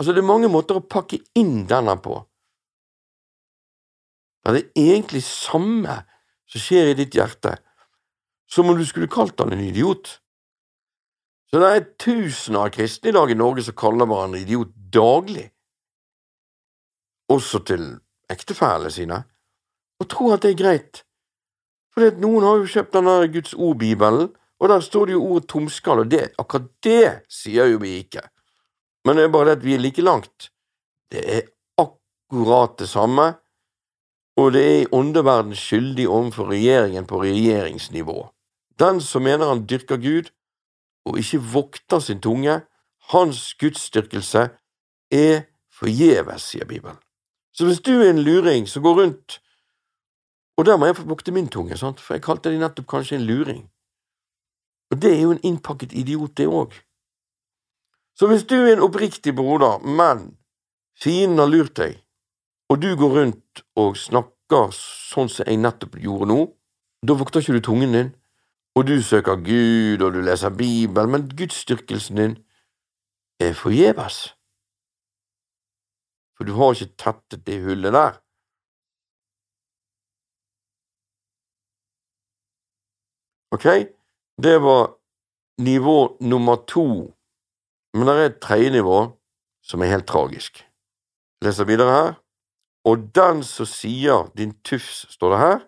[0.00, 2.14] Altså, det er mange måter å pakke inn denne på.
[4.46, 5.98] Men det er egentlig samme
[6.48, 7.58] som skjer i ditt hjerte,
[8.50, 10.16] som om du skulle kalt han en idiot.
[11.50, 15.48] Så det er tusener av kristne i dag i Norge som kaller hverandre idiot daglig,
[17.30, 17.86] også til
[18.30, 19.18] ektefellene sine,
[20.00, 21.02] og tror at det er greit,
[21.90, 26.04] for noen har jo kjøpt denne Guds ord-bibelen, og der står det jo ordet tomskall,
[26.04, 28.22] og det, akkurat det sier jo vi ikke,
[29.04, 30.50] men det er bare det at vi er like langt.
[31.10, 31.46] Det er
[31.80, 33.32] akkurat det samme,
[34.38, 38.28] og det er i åndeverden skyldig overfor regjeringen på regjeringsnivå.
[38.78, 40.30] Den som mener han dyrker Gud,
[41.06, 42.60] og ikke vokter sin tunge,
[43.10, 44.48] hans gudsdyrkelse
[45.10, 46.98] er forgjeves, sier Bibelen.
[47.52, 49.40] Så hvis du er en luring som går rundt
[50.58, 52.00] Og der må jeg få vokte min tunge, sant?
[52.00, 53.62] for jeg kalte de nettopp kanskje en luring.
[54.90, 56.74] Og det er jo en innpakket idiot, det òg.
[58.18, 60.36] Så hvis du er en oppriktig broder, men
[61.00, 61.96] fienden har lurt deg,
[62.68, 66.38] og du går rundt og snakker sånn som jeg nettopp gjorde nå,
[67.08, 68.12] da vokter ikke du tungen din,
[68.80, 72.34] og du søker Gud, og du leser Bibelen, men gudsdyrkelsen din
[73.44, 74.16] er forgjeves.
[76.36, 78.12] For du har ikke tettet det hullet der.
[83.54, 83.66] Ok,
[84.44, 84.82] det var
[85.70, 85.98] nivå
[86.32, 86.86] nummer to,
[87.94, 88.98] men det er et tredje nivå
[89.62, 90.52] som er helt tragisk.
[91.36, 92.12] Jeg leser videre her.
[92.88, 95.58] Og den som sier din tufs, står det her,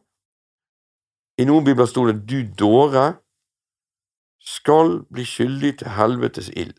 [1.40, 3.12] i noen bibler sto det du dåre
[4.42, 6.74] skal bli skyldig til helvetes ild.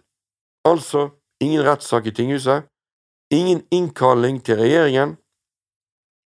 [0.67, 1.09] Altså
[1.43, 2.67] ingen rettssak i tinghuset,
[3.33, 5.17] ingen innkalling til regjeringen,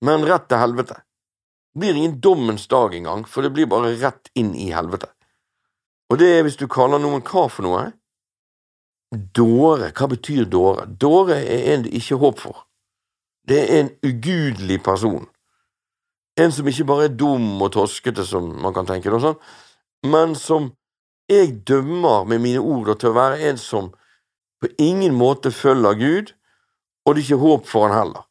[0.05, 1.01] men rett til helvete.
[1.71, 5.11] Det blir ingen dommens dag engang, for det blir bare rett inn i helvete.
[6.11, 7.85] Og det er hvis du kaller noen hva for noe?
[9.11, 10.87] Dåre, hva betyr dåre?
[10.87, 12.65] Dåre er en det ikke er håp for.
[13.47, 15.27] Det er en ugudelig person.
[16.41, 19.41] En som ikke bare er dum og toskete, som man kan tenke, det, sånn,
[20.09, 20.71] men som
[21.31, 23.91] jeg dømmer med mine ord til å være en som
[24.61, 26.33] på ingen måte følger Gud,
[27.05, 28.25] og det er ikke håp for han heller.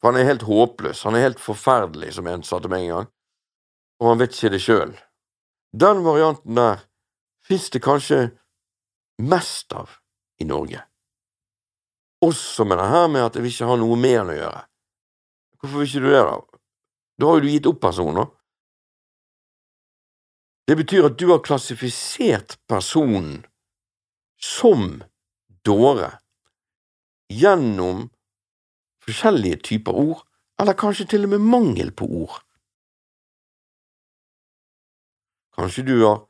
[0.00, 2.92] For han er helt håpløs, han er helt forferdelig, som en sa til meg en
[2.94, 3.08] gang,
[4.02, 4.92] og han vet ikke det sjøl.
[5.76, 6.84] Den varianten der
[7.46, 8.20] fins det kanskje
[9.22, 9.96] mest av
[10.40, 10.82] i Norge.
[12.24, 14.62] Også med det her med at jeg vil ikke ha noe med han å gjøre.
[15.56, 16.55] Hvorfor vil ikke du det, da?
[17.16, 18.28] Da har jo du gitt opp personen.
[20.66, 23.44] Det betyr at du har klassifisert personen
[24.42, 25.02] som
[25.64, 26.10] dåre
[27.32, 28.08] gjennom
[29.06, 30.24] forskjellige typer ord,
[30.58, 32.40] eller kanskje til og med mangel på ord.
[35.56, 36.24] Kanskje du har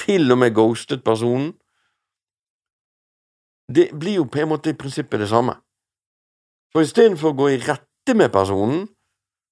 [0.00, 1.52] til og med ghostet personen.
[3.68, 5.58] Det blir jo på en måte i prinsippet det samme.
[6.72, 8.86] For istedenfor å gå i rette med personen,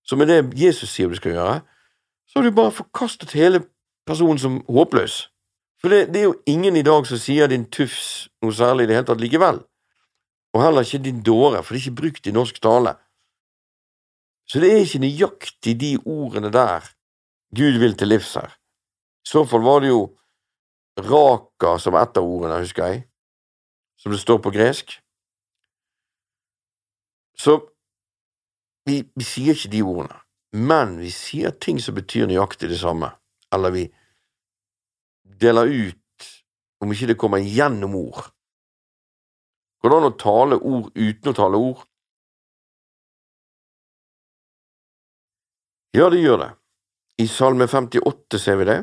[0.09, 1.57] som er det Jesus sier du skal gjøre,
[2.29, 3.63] så har du bare forkastet hele
[4.09, 5.27] personen som håpløs.
[5.81, 8.91] For det, det, er jo ingen i dag som sier din tufs noe særlig i
[8.91, 9.61] det hele tatt likevel,
[10.57, 12.97] og heller ikke din dåre, for det er ikke brukt i norsk tale.
[14.49, 16.87] Så det er ikke nøyaktig de ordene der
[17.55, 18.49] Gud vil til livs her.
[19.25, 20.03] I så fall var det jo
[20.99, 23.03] raka som ett av ordene, husker jeg,
[24.01, 24.97] som det står på gresk.
[27.39, 27.61] Så
[28.89, 30.19] vi, vi sier ikke de ordene,
[30.57, 33.11] men vi sier ting som betyr nøyaktig det samme,
[33.55, 33.85] eller vi
[35.39, 36.29] deler ut
[36.83, 38.31] om ikke det kommer gjennom ord.
[39.83, 41.83] Går det an å tale ord uten å tale ord?
[45.97, 46.53] Ja, det gjør det.
[47.19, 48.79] I Salme 58 ser vi det.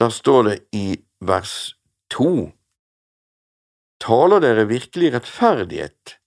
[0.00, 0.86] Der står det i
[1.24, 1.76] vers
[2.12, 2.52] 2
[4.02, 6.18] Taler dere virkelig rettferdighet,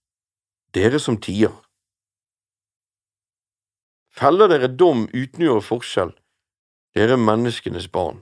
[0.73, 1.53] dere som tier?
[4.19, 6.09] Feller dere dom uten å gjøre forskjell,
[6.97, 8.17] dere menneskenes barn?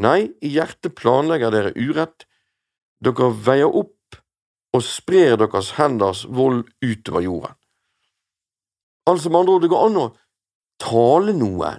[0.00, 2.24] Nei, i hjertet planlegger dere urett,
[3.04, 4.16] dere veier opp
[4.72, 7.58] og sprer deres henders vold utover jorden.
[9.04, 10.08] Altså med andre ord, det går an å
[10.80, 11.74] tale noe.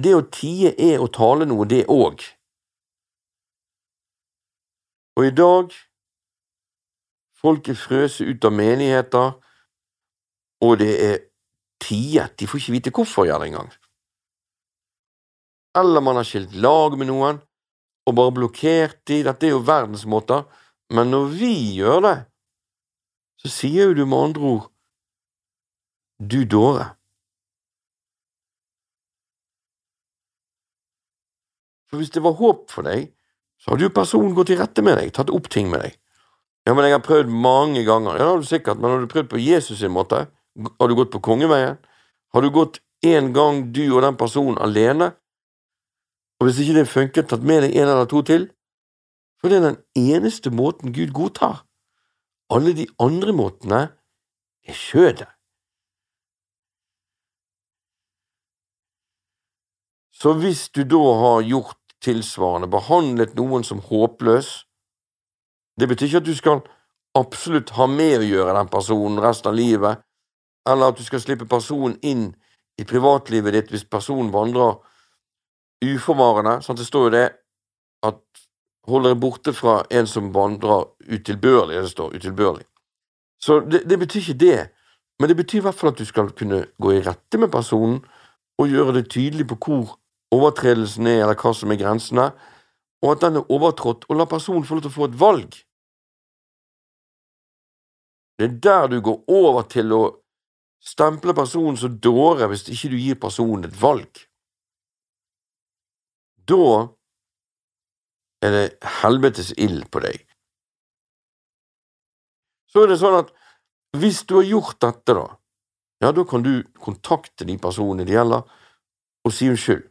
[0.00, 2.24] Det å tie er å tale noe, det òg.
[5.18, 5.74] Og i dag
[7.42, 9.32] Folk er frøst ut av menigheter,
[10.62, 11.16] og det er
[11.82, 12.36] tiet.
[12.38, 13.72] De får ikke vite hvorfor gjør det engang.
[15.78, 17.40] Eller man har skilt lag med noen
[18.06, 19.22] og bare blokkert de.
[19.26, 20.44] Dette er jo verdensmåter.
[20.92, 22.16] Men når vi gjør det,
[23.42, 24.68] så sier jo du med andre ord
[26.22, 26.92] du dåre.
[31.90, 33.10] For hvis det var håp for deg,
[33.58, 35.98] så hadde jo personen gått i rette med deg, tatt opp ting med deg.
[36.66, 38.14] Ja, men jeg har prøvd mange ganger.
[38.14, 40.26] Ja, det har du sikkert, men har du prøvd på Jesus sin måte?
[40.80, 41.80] Har du gått på kongeveien?
[42.34, 45.12] Har du gått én gang, du og den personen, alene?
[46.40, 48.48] Og hvis ikke det funker, tatt med deg en eller to til?
[49.40, 51.64] For det er den eneste måten Gud godtar.
[52.52, 53.80] Alle de andre måtene
[54.62, 55.30] er kjødet.
[60.14, 64.60] Så hvis du da har gjort tilsvarende, behandlet noen som håpløs,
[65.80, 66.62] det betyr ikke at du skal
[67.18, 70.02] absolutt ha med å gjøre den personen resten av livet,
[70.68, 72.30] eller at du skal slippe personen inn
[72.80, 74.78] i privatlivet ditt hvis personen vandrer
[75.82, 76.60] uforvarende.
[76.62, 76.78] Sant?
[76.78, 77.26] Det står jo det
[78.06, 78.20] at
[78.88, 82.66] hold dere borte fra en som vandrer utilbørlig, det står utilbørlig.
[83.42, 84.58] Så det, det betyr ikke det,
[85.20, 88.00] men det betyr i hvert fall at du skal kunne gå i rette med personen
[88.58, 89.96] og gjøre det tydelig på hvor
[90.32, 92.30] overtredelsen er, eller hva som er grensene,
[93.02, 95.60] og at den er overtrådt, og la personen få lov til å få et valg.
[98.38, 100.02] Det er der du går over til å
[100.82, 104.24] stemple personen som dåre hvis ikke du gir personen et valg.
[106.48, 106.88] Da
[108.42, 108.64] er det
[109.02, 110.24] helvetes ild på deg.
[112.72, 113.30] Så er det sånn at
[114.00, 115.26] hvis du har gjort dette, da,
[116.02, 118.46] ja, da kan du kontakte de personene det gjelder,
[119.22, 119.84] og si unnskyld.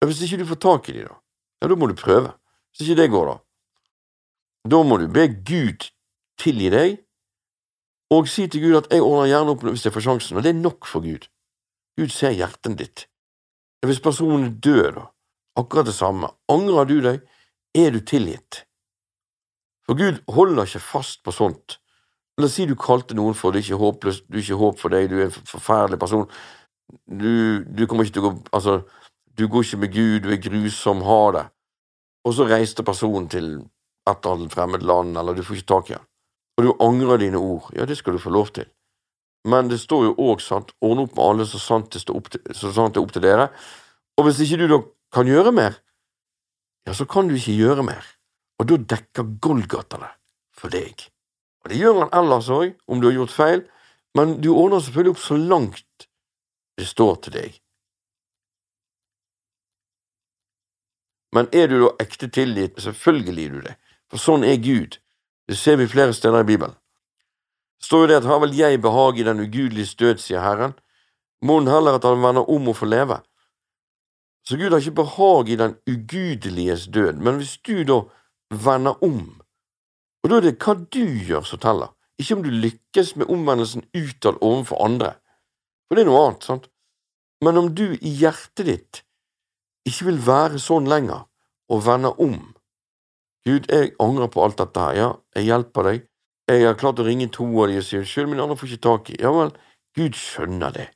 [0.00, 1.20] Men hvis ikke du får tak i dem, da,
[1.64, 2.34] ja, da må du prøve.
[2.74, 3.36] Hvis ikke det går, da,
[4.70, 5.88] da må du be Gud
[6.40, 6.98] tilgi deg,
[8.12, 10.52] og si til Gud at jeg ordner gjerne opp hvis jeg får sjansen, og det
[10.52, 11.26] er nok for Gud.
[11.98, 13.06] Gud ser hjertet ditt.
[13.84, 15.06] Hvis personen er død, da,
[15.60, 17.22] akkurat det samme, angrer du deg,
[17.74, 18.64] er du tilgitt.
[19.86, 21.78] For Gud holder ikke fast på sånt.
[22.40, 24.80] La oss si du kalte noen for det er ikke håpløst, du er ikke håp
[24.80, 26.24] for deg, du er en forferdelig person,
[27.06, 28.80] du, du kommer ikke til å gå Altså,
[29.38, 31.44] du går ikke med Gud, du er grusom, ha det.
[32.24, 33.48] Og så reiste personen til
[34.08, 36.06] et eller annet fremmed land, eller du får ikke tak i han.
[36.56, 37.70] Og du angrer dine ord.
[37.74, 38.68] Ja, det skal du få lov til.
[39.44, 42.30] Men det står jo òg sant, ordne opp med alle så sant det, står opp
[42.32, 43.48] til, så sant det er opp til dere.
[44.16, 44.78] Og hvis ikke du da
[45.12, 45.76] kan gjøre mer,
[46.86, 48.06] ja, så kan du ikke gjøre mer.
[48.60, 50.12] Og da dekker Golgata det
[50.54, 51.08] for deg.
[51.64, 53.64] Og det gjør han ellers òg, om du har gjort feil,
[54.14, 56.08] men du ordner selvfølgelig opp så langt
[56.78, 57.60] det står til deg.
[61.34, 62.78] Men er du da ekte tilgitt?
[62.82, 63.74] Selvfølgelig er du det,
[64.10, 64.98] for sånn er Gud.
[65.50, 66.76] Det ser vi flere steder i Bibelen.
[67.80, 70.76] Det står jo det at har vel jeg behag i den ugudeliges død, sier Herren,
[71.44, 73.18] må han heller at han vender om og får leve.
[74.46, 77.98] Så Gud har ikke behag i den ugudeliges død, men hvis du da
[78.54, 79.40] vender om,
[80.22, 83.84] og da er det hva du gjør som teller, ikke om du lykkes med omvendelsen
[83.96, 85.14] utad overfor andre,
[85.88, 86.68] for det er noe annet, sant,
[87.44, 89.02] men om du i hjertet ditt
[89.88, 91.26] ikke vil være sånn lenger,
[91.72, 92.38] og vende om.
[93.44, 96.04] Gud, jeg angrer på alt dette her, ja, jeg hjelper deg,
[96.48, 98.86] jeg har klart å ringe to av de og si unnskyld, men andre får ikke
[98.88, 99.52] tak i, ja vel,
[99.96, 100.88] Gud skjønner det.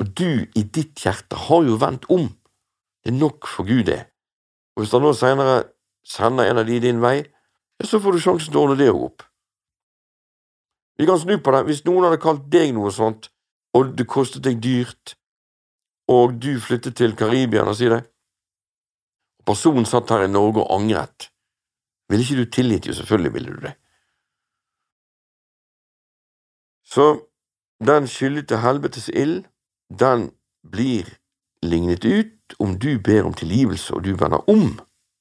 [0.00, 2.30] Og du i ditt hjerte har jo vendt om,
[3.02, 4.00] det er nok for Gud, det.
[4.76, 5.56] Og hvis han nå senere
[6.08, 8.90] sender en av de din vei, ja, så får du sjansen til å ordne det
[8.92, 9.24] opp.
[11.00, 13.28] Vi kan snu på det, hvis noen hadde kalt deg noe sånt,
[13.76, 15.16] og det kostet deg dyrt,
[16.12, 18.02] og du flyttet til Karibia, si det.
[19.46, 21.30] Personen satt her i Norge og angret.
[22.10, 23.74] Ville ikke du tilgitt jo, selvfølgelig ville du det.
[26.84, 27.06] Så
[27.82, 29.44] den skyldig til helvetes ild,
[29.88, 30.30] den
[30.72, 31.08] blir
[31.62, 34.76] lignet ut om du ber om tilgivelse og du vender om.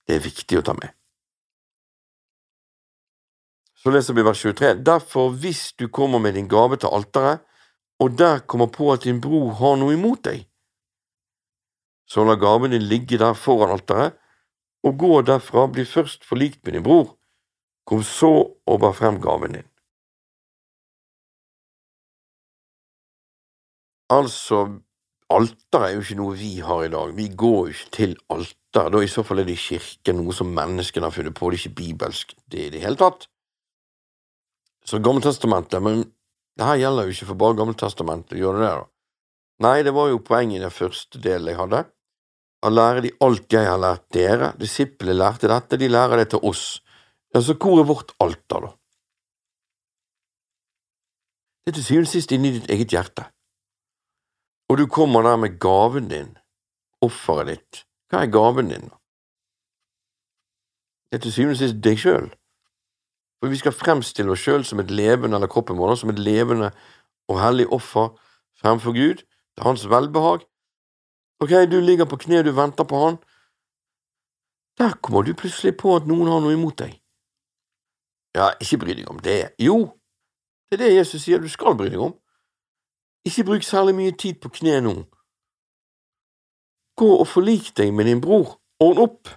[0.08, 0.92] Det er viktig å ta med.
[3.82, 4.76] Så leser vi vers 23.
[4.86, 7.42] Derfor, hvis du kommer med din gave til alteret,
[8.02, 10.44] og der kommer på at din bror har noe imot deg,
[12.12, 14.18] så la gaven din ligge der foran alteret,
[14.84, 17.14] og gå derfra, bli først forlikt med din bror,
[17.88, 18.32] kom så
[18.68, 19.68] og bar frem gaven din.
[24.12, 24.66] Altså,
[25.32, 28.90] alter er jo ikke noe vi har i dag, vi går jo ikke til alter,
[28.92, 31.62] da i så fall er det i kirken noe som menneskene har funnet på, det
[31.62, 33.30] er ikke bibelsk det i det hele tatt.
[34.84, 36.04] Så Gammeltestamentet, men
[36.60, 38.88] det her gjelder jo ikke for bare Gammeltestamentet, gjør det det, da?
[39.62, 41.86] Nei, det var jo poenget i den første delen jeg hadde.
[42.62, 46.44] Å lære de alt jeg har lært dere, disiplene lærte dette, de lærer det til
[46.46, 46.66] oss.
[47.34, 48.72] Ja, så hvor er vårt alter, da?
[51.62, 53.26] Det er til syvende og sist inni ditt eget hjerte.
[54.70, 56.36] Og du kommer der med gaven din,
[57.02, 57.82] offeret ditt.
[58.10, 58.98] Hva er gaven din, da?
[61.10, 62.30] Det er til syvende og sist deg sjøl.
[63.42, 66.70] For vi skal fremstille oss sjøl som et levende, eller kroppen vår, som et levende
[67.32, 68.14] og hellig offer
[68.62, 70.46] fremfor Gud, til hans velbehag.
[71.42, 73.18] Ok, du ligger på kne, du venter på han.
[74.78, 76.94] Der kommer du plutselig på at noen har noe imot deg.
[78.38, 79.56] Ja, ikke bry deg om det.
[79.60, 79.98] Jo,
[80.70, 82.14] det er det Jesus sier du skal bry deg om.
[83.28, 84.94] Ikke bruk særlig mye tid på kne nå.
[86.98, 88.56] Gå og forlik deg med din bror.
[88.82, 89.34] Ordn opp.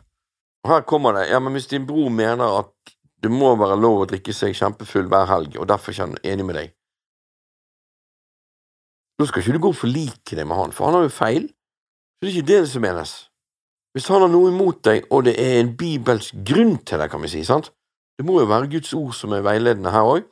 [0.64, 2.94] Og her kommer det, ja, men hvis din bror mener at
[3.24, 6.44] det må være lov å drikke seg kjempefull hver helg, og derfor er han enig
[6.44, 6.72] med deg.
[9.20, 11.46] Da skal ikke du gå og forlike deg med han, for han har jo feil.
[12.24, 13.10] Det er ikke det som menes.
[13.92, 17.20] Hvis han har noe imot deg, og det er en bibelsk grunn til det, kan
[17.20, 17.68] vi si, sant?
[18.16, 20.24] Det må jo være Guds ord som er veiledende her òg.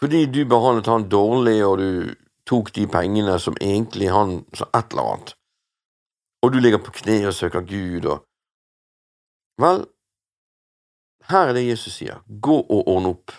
[0.00, 2.14] Fordi du behandlet han dårlig, og du
[2.48, 5.36] tok de pengene som egentlig han sa et eller annet,
[6.40, 8.24] og du ligger på kne og søker Gud og
[9.60, 9.82] Vel,
[11.28, 13.34] her er det Jesus sier, gå og ordne opp.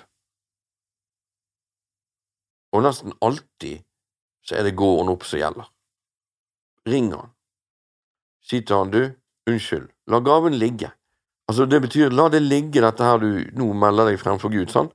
[2.78, 3.82] Og nesten alltid
[4.46, 5.71] så er det gå og ordne opp som gjelder.
[6.90, 7.30] Ring han.
[8.42, 9.02] Si til han, du,
[9.50, 10.92] unnskyld, la gaven ligge.
[11.48, 13.30] Altså, det betyr, la det ligge, dette her du
[13.60, 14.94] nå melder deg fremfor Gud, sant?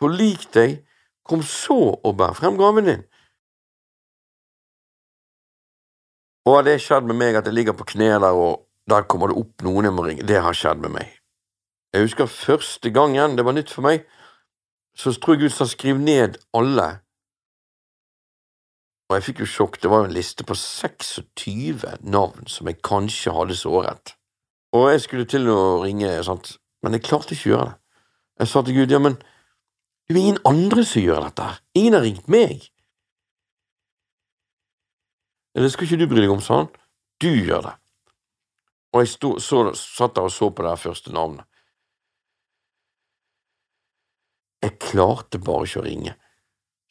[0.00, 0.80] Forlik deg,
[1.28, 3.02] kom så og bær frem gaven din.
[6.48, 9.30] Og har det skjedd med meg at jeg ligger på kne der, og der kommer
[9.30, 10.26] det opp noen jeg må ringe?
[10.26, 11.12] Det har skjedd med meg.
[11.92, 14.06] Jeg husker første gangen, det var nytt for meg,
[14.96, 16.88] så tror jeg Gud sa skriv ned alle.
[19.10, 22.78] Og jeg fikk jo sjokk, det var jo en liste på 26 navn som jeg
[22.86, 24.12] kanskje hadde såret.
[24.70, 26.52] Og jeg skulle til å ringe, sant?
[26.80, 27.78] men jeg klarte ikke å gjøre det.
[28.40, 31.58] Jeg sa til Gud, ja, men det er jo ingen andre som gjør dette her,
[31.76, 32.62] ingen har ringt meg.
[35.58, 36.70] Det skal ikke du bry deg om, sa han,
[37.20, 37.74] du gjør det.
[38.94, 41.46] Og jeg stod, så, satt der og så på det første navnet.
[44.62, 46.14] Jeg klarte bare ikke å ringe.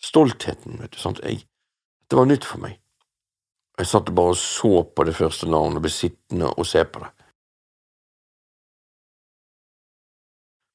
[0.03, 1.47] Stoltheten, vet du, sant, jeg,
[2.09, 2.79] det var nytt for meg.
[3.79, 7.03] Jeg satt bare og så på det første navnet og ble sittende og se på
[7.03, 7.09] det.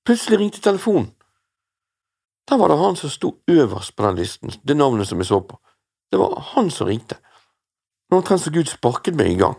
[0.04, 1.10] Plutselig ringte telefonen.
[2.48, 5.40] Der var det han som sto øverst på den listen, det navnet som jeg så
[5.40, 5.58] på.
[6.12, 7.16] Det var han som ringte.
[8.10, 9.56] Nå omtrent så Gud sparket meg i gang.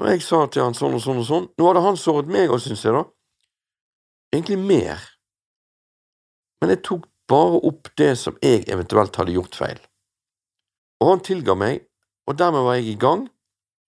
[0.00, 1.48] Og jeg sa til han sånn og sånn og sånn.
[1.60, 3.04] Nå hadde han såret meg òg, syns jeg, da
[4.32, 5.00] egentlig mer,
[6.60, 9.78] men jeg tok bare opp det som jeg eventuelt hadde gjort feil.
[11.00, 11.84] Og han tilga meg,
[12.28, 13.28] og dermed var jeg i gang,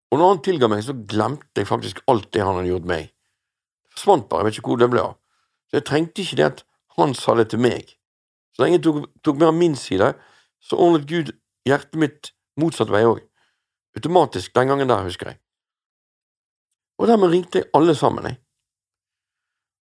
[0.09, 3.11] og når han tilga meg, så glemte jeg faktisk alt det han hadde gjort meg.
[3.85, 5.17] Det forsvant bare, jeg vet ikke hvor det ble av.
[5.69, 6.63] Så jeg trengte ikke det at
[6.99, 7.95] han sa det til meg.
[8.55, 10.13] Så lenge jeg tok, tok mer av min side,
[10.65, 11.33] så ordnet Gud
[11.69, 13.21] hjertet mitt motsatt vei òg.
[13.99, 15.41] Automatisk den gangen der, husker jeg.
[16.99, 18.41] Og dermed ringte jeg alle sammen, jeg.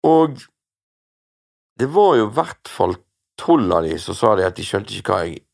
[0.08, 0.42] Og
[1.80, 2.98] det var jo i hvert fall
[3.40, 5.46] tolv av de så sa det at de skjønte ikke hva jeg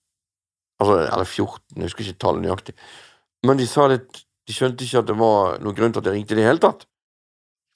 [0.76, 2.74] Altså, eller 14, jeg husker ikke tallet nøyaktig,
[3.48, 6.18] men de sa det de skjønte ikke at det var noen grunn til at jeg
[6.18, 6.84] ringte i det hele tatt.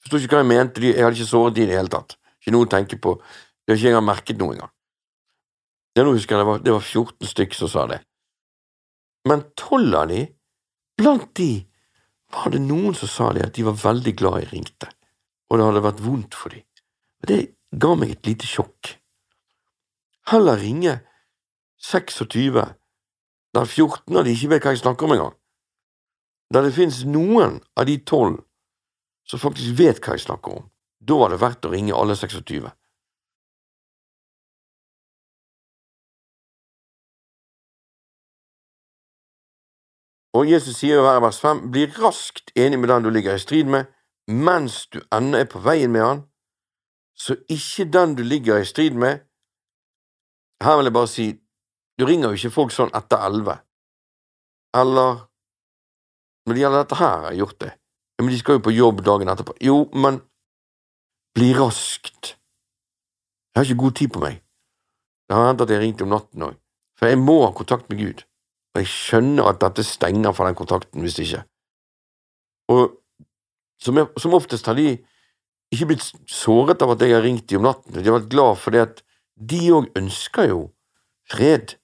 [0.04, 2.18] Forsto ikke hva jeg mente, jeg hadde ikke såret de i det hele tatt.
[2.42, 4.72] Ikke noe å tenke på, de har ikke engang merket noe engang.
[5.96, 8.02] Det, nå husker jeg, det var, det var 14 stykker som sa det.
[9.32, 10.20] Men tolv av de,
[11.00, 11.50] blant de,
[12.36, 14.92] var det noen som sa det at de var veldig glad jeg ringte
[15.50, 16.54] og det hadde vært vondt for.
[16.54, 17.40] Og det
[17.82, 18.94] ga meg et lite sjokk.
[20.30, 21.00] Heller ringe
[21.78, 22.74] 26
[23.54, 25.32] der 14 av de ikke vet hva jeg snakker om engang,
[26.54, 28.36] der det finnes noen av de tolv
[29.26, 30.68] som faktisk vet hva jeg snakker om.
[31.02, 32.68] Da var det verdt å ringe alle 26.
[40.38, 43.42] Og Jesus sier jo her vers 5, bli raskt enig med den du ligger i
[43.42, 43.90] strid med,
[44.30, 46.22] mens du ennå er på veien med han,
[47.18, 49.26] så ikke den du ligger i strid med
[50.60, 51.26] Her vil jeg bare si,
[51.98, 53.58] du ringer jo ikke folk sånn etter elleve.
[54.76, 55.26] Eller
[56.46, 57.70] Når det gjelder dette her, jeg har gjort det.
[58.20, 59.54] Men de skal jo på jobb dagen etterpå.
[59.60, 60.16] Jo, men
[61.36, 62.32] bli raskt.
[63.52, 64.40] Jeg har ikke god tid på meg.
[65.28, 66.56] Det har hendt at jeg ringte om natten òg,
[66.98, 68.24] for jeg må ha kontakt med Gud.
[68.74, 71.44] Og jeg skjønner at dette stenger for den kontakten hvis ikke.
[72.72, 72.96] Og
[73.82, 74.96] som, jeg, som oftest har de
[75.70, 78.58] ikke blitt såret av at jeg har ringt dem om natten, de har vært glad
[78.58, 79.04] for det at
[79.40, 80.60] de òg ønsker jo
[81.30, 81.76] fred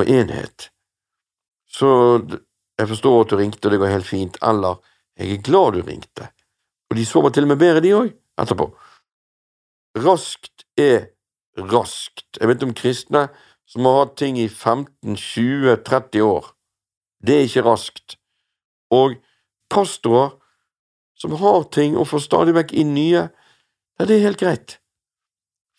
[0.00, 0.70] og enhet.
[1.68, 1.88] Så
[2.78, 4.80] jeg forstår at du ringte, og det går helt fint, eller
[5.18, 6.28] jeg er glad du ringte,
[6.90, 8.70] og de sover til og med bedre, de òg, etterpå.
[9.94, 11.14] Raskt er
[11.58, 12.38] raskt.
[12.40, 13.28] Jeg vet om kristne
[13.70, 16.50] som har hatt ting i 15, 20, 30 år.
[17.24, 18.16] Det er ikke raskt.
[18.90, 19.16] Og
[19.70, 20.34] pastorer
[21.18, 24.78] som har ting og får stadig vekk inn nye, ja, det er helt greit,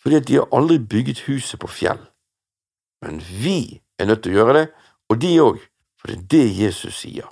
[0.06, 2.02] fordi de har aldri bygget huset på fjell.
[3.02, 4.66] Men vi er nødt til å gjøre det,
[5.10, 5.64] og de òg,
[5.98, 7.32] for det er det Jesus sier.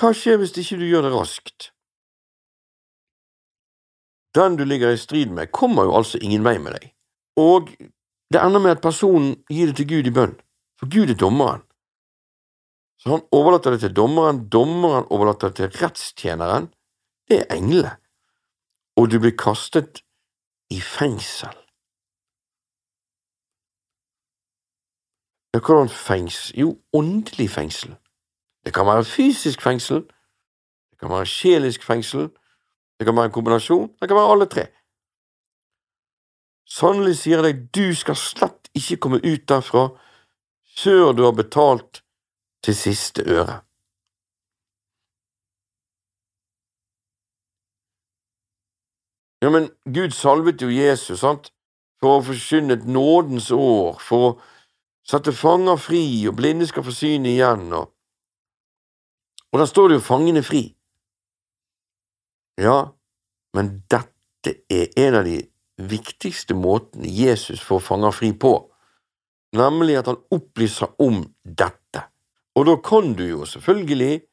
[0.00, 1.68] Hva skjer hvis ikke du gjør det raskt?
[4.34, 6.88] Den du ligger i strid med, kommer jo altså ingen vei med deg,
[7.38, 7.68] og
[8.32, 10.34] det ender med at personen gir det til Gud i bønn,
[10.80, 11.62] for Gud er dommeren.
[12.98, 16.72] Så han overlater det til dommeren, dommeren overlater det til rettstjeneren,
[17.28, 17.92] det er englene,
[18.96, 20.03] og du blir kastet
[20.70, 21.54] i fengsel.
[25.54, 26.58] Hvordan fengsel?
[26.58, 27.96] Jo, åndelig fengsel.
[28.64, 30.02] Det kan være fysisk fengsel,
[30.90, 32.28] det kan være sjelisk fengsel,
[32.98, 34.66] det kan være en kombinasjon, det kan være alle tre.
[36.66, 39.88] Sannelig sier jeg deg, du skal slett ikke komme ut derfra
[40.78, 42.02] før du har betalt
[42.64, 43.60] til siste øre.
[49.44, 51.50] Ja, men Gud salvet jo Jesus, sant,
[52.00, 54.30] for å forkynne et nådens år, for å
[55.04, 57.90] sette fanger fri, og blinde skal få syn igjen, og
[59.52, 60.62] Og da står det jo fangene fri.
[62.58, 62.90] Ja,
[63.54, 65.36] men dette er en av de
[65.78, 68.50] viktigste måtene Jesus får fanger fri på,
[69.54, 72.02] nemlig at han opplyser om dette.
[72.58, 74.24] Og da kan du jo selvfølgelig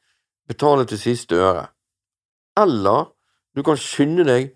[0.49, 1.67] betale til siste øre,
[2.57, 3.11] eller
[3.53, 4.55] du kan skynde deg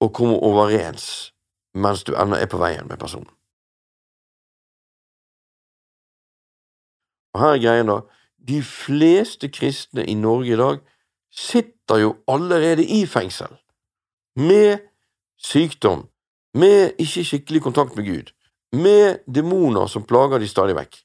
[0.00, 1.32] å komme overens
[1.76, 3.28] mens du ennå er på veien med personen.
[7.36, 8.00] Og her er greien, da,
[8.48, 10.78] de fleste kristne i Norge i dag
[11.36, 13.52] sitter jo allerede i fengsel,
[14.36, 14.78] med
[15.36, 16.06] sykdom,
[16.56, 18.32] med ikke skikkelig kontakt med Gud,
[18.72, 20.96] med demoner som plager de stadig vekk,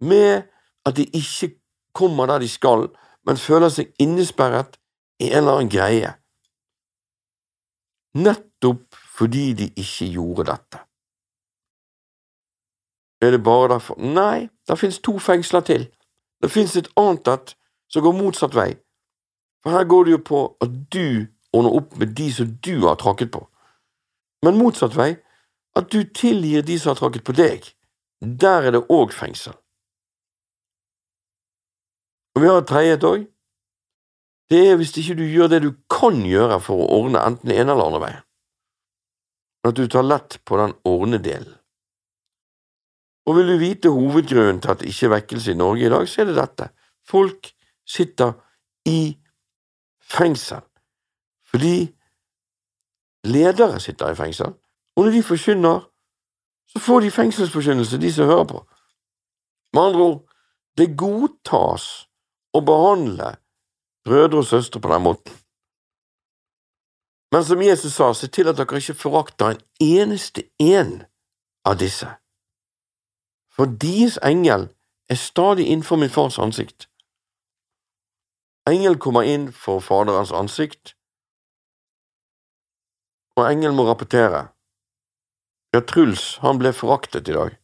[0.00, 0.48] med
[0.88, 1.52] at de ikke
[1.92, 2.88] kommer der de skal,
[3.26, 4.78] men føler seg innesperret
[5.20, 6.14] i en eller annen greie,
[8.14, 10.78] nettopp fordi de ikke gjorde dette.
[13.20, 13.98] Er det bare derfor?
[14.00, 15.88] Nei, det finnes to fengsler til.
[16.42, 17.56] Det finnes et annet et
[17.92, 18.70] som går motsatt vei,
[19.62, 22.96] for her går det jo på at du ordner opp med de som du har
[22.96, 23.42] tråkket på,
[24.46, 25.16] men motsatt vei,
[25.76, 27.66] at du tilgir de som har tråkket på deg.
[28.20, 29.52] Der er det òg fengsel.
[32.34, 33.26] Og vi har et tredje òg.
[34.50, 37.70] Det er hvis ikke du gjør det du kan gjøre for å ordne enten ene
[37.70, 38.24] eller andre veien,
[39.68, 41.54] at du tar lett på den ordnedelen.
[43.28, 46.08] Og vil du vite hovedgrunnen til at det ikke er vekkelse i Norge i dag,
[46.08, 46.66] så er det dette.
[47.06, 47.52] Folk
[47.86, 48.32] sitter
[48.88, 49.14] i
[50.00, 50.64] fengsel
[51.50, 51.90] fordi
[53.26, 54.52] ledere sitter i fengsel,
[54.96, 55.80] og når de forkynner,
[56.70, 58.60] så får de fengselsforkynnelse, de som hører på.
[59.74, 60.20] Med andre ord,
[60.78, 61.86] det godtas
[62.54, 63.32] å behandle
[64.04, 65.32] brødre og søstre på den måten.
[67.32, 71.02] Men som Jesus sa, se til at dere ikke forakter en eneste en
[71.64, 72.08] av disse,
[73.54, 74.68] for deres engel
[75.10, 76.88] er stadig innenfor min fars ansikt.
[78.68, 80.94] Engel kommer inn for Faderens ansikt,
[83.36, 84.48] og engel må rapportere.
[85.74, 87.54] Ja, Truls, han ble foraktet i dag,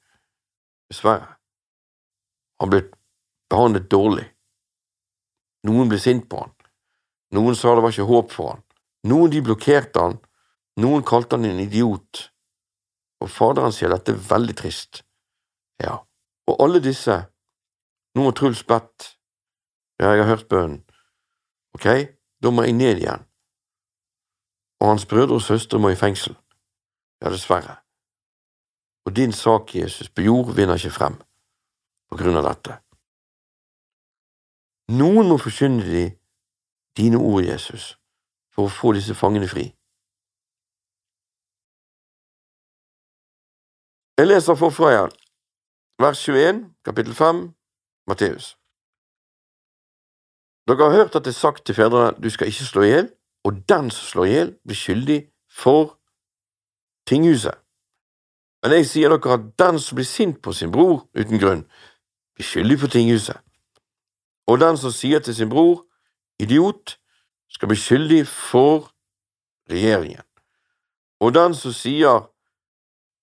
[0.91, 1.37] dessverre.
[2.63, 2.85] Han ble
[3.51, 4.36] behandlet dårlig.
[5.67, 6.53] Noen ble sint på han.
[7.35, 8.63] Noen sa det var ikke håp for han.
[9.11, 10.19] Noen de blokkerte han.
[10.83, 12.27] Noen kalte han en idiot.
[13.23, 15.03] Og faderen sier dette er veldig trist.
[15.83, 15.99] Ja,
[16.47, 17.17] og alle disse,
[18.15, 19.17] nå må Truls bedt.
[20.01, 20.83] Ja, jeg har hørt bønnen.
[21.77, 21.87] Ok,
[22.41, 23.25] da må jeg ned igjen.
[24.81, 26.37] Og hans brødre og søstre må i fengsel.
[27.23, 27.81] Ja, dessverre.
[29.09, 31.17] Og din sak, Jesus, på jord vinner ikke frem
[32.11, 32.77] på grunn av dette.
[34.89, 36.05] Noen må forkynne de
[36.97, 37.97] dine ord, Jesus,
[38.55, 39.67] for å få disse fangene fri.
[44.17, 45.17] Jeg leser forfra igjen,
[46.01, 47.43] vers 21, kapittel 5,
[48.09, 48.55] Matteus.
[50.67, 53.11] Dere har hørt at det er sagt til fedrene, du skal ikke slå i hjel,
[53.45, 55.19] og den som slår i hjel, blir skyldig
[55.51, 55.99] for
[57.07, 57.59] tinghuset.
[58.63, 61.67] Men jeg sier dere at den som blir sint på sin bror uten grunn,
[62.39, 63.46] blir skyldig for tinghuset.
[64.47, 65.83] Og den som sier til sin bror,
[66.39, 66.99] idiot,
[67.49, 68.91] skal bli skyldig for
[69.71, 70.23] regjeringen.
[71.21, 72.27] Og den som sier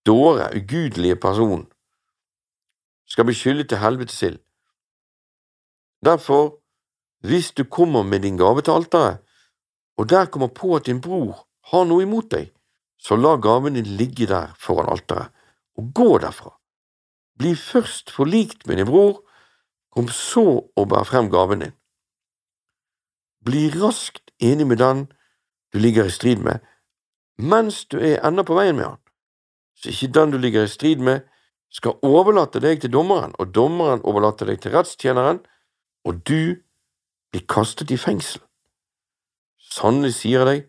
[0.05, 1.67] dåre, ugudelige person,
[3.07, 4.39] skal bli skyldig til helvetes ild.
[6.03, 6.57] Derfor,
[7.23, 9.21] hvis du kommer med din gave til alteret,
[9.97, 12.49] og der kommer på at din bror har noe imot deg,
[12.99, 15.29] så la gaven din ligge der foran alteret,
[15.77, 16.51] og gå derfra.
[17.39, 19.21] Bli først forlikt med din bror,
[19.93, 21.75] kom så og bær frem gaven din.
[23.45, 25.05] Bli raskt enig med den
[25.73, 26.61] du ligger i strid med,
[27.37, 28.99] mens du er ennå på veien med han,
[29.77, 31.25] så ikke den du ligger i strid med,
[31.73, 35.41] skal overlate deg til dommeren, og dommeren overlater deg til rettstjeneren,
[36.05, 36.61] og du
[37.33, 38.43] blir kastet i fengsel.
[39.57, 40.65] Sannelig sier jeg deg,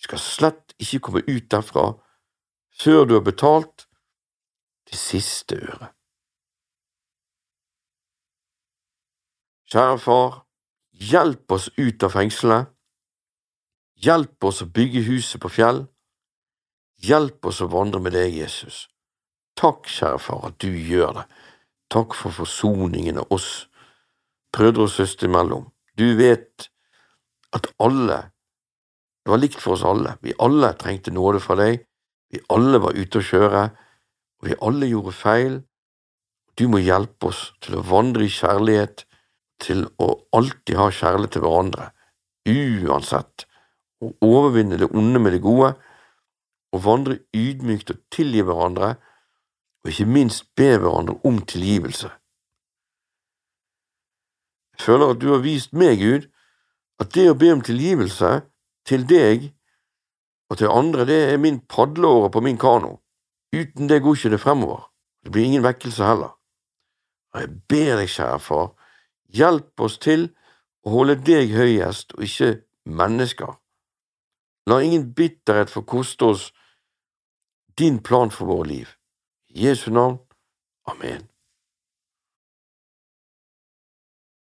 [0.00, 1.90] du skal slett ikke komme ut derfra
[2.80, 3.84] før du har betalt
[4.88, 5.92] det siste øret.
[9.70, 10.32] Kjære far,
[10.90, 12.70] hjelp oss ut av fengselet.
[14.00, 15.84] Hjelp oss å bygge huset på fjell.
[17.06, 18.88] Hjelp oss å vandre med deg, Jesus.
[19.60, 21.26] Takk, kjære far, at du gjør det.
[21.90, 23.68] Takk for forsoningen av oss
[24.54, 25.68] brødre og søstre imellom.
[25.94, 26.70] Du vet
[27.54, 28.20] at alle
[29.20, 30.16] det var likt for oss alle.
[30.24, 31.82] Vi alle trengte nåde fra deg.
[32.32, 33.62] Vi alle var ute å kjøre,
[34.40, 35.58] og vi alle gjorde feil.
[36.56, 39.04] Du må hjelpe oss til å vandre i kjærlighet,
[39.60, 41.90] til å alltid ha kjærlighet til hverandre,
[42.48, 43.46] uansett,
[44.00, 45.74] og overvinne det onde med det gode,
[46.70, 48.94] og vandre ydmykt og tilgi hverandre,
[49.84, 52.10] og ikke minst be hverandre om tilgivelse.
[54.76, 56.28] Jeg føler at du har vist meg, Gud,
[57.00, 58.30] at det å be om tilgivelse
[58.88, 59.50] til deg
[60.50, 62.98] og til andre, det er min padleåre på min kano.
[63.54, 64.86] Uten det går ikke det fremover.
[65.24, 66.32] Det blir ingen vekkelse heller.
[67.34, 68.70] Og jeg ber deg, kjære far,
[69.34, 70.28] hjelp oss til
[70.84, 72.52] å holde deg høyest og ikke
[72.84, 73.56] mennesker.
[74.68, 76.50] La ingen bitterhet få koste oss
[77.78, 78.94] din plan for våre liv.
[79.48, 80.18] I Jesu navn.
[80.86, 81.29] Amen.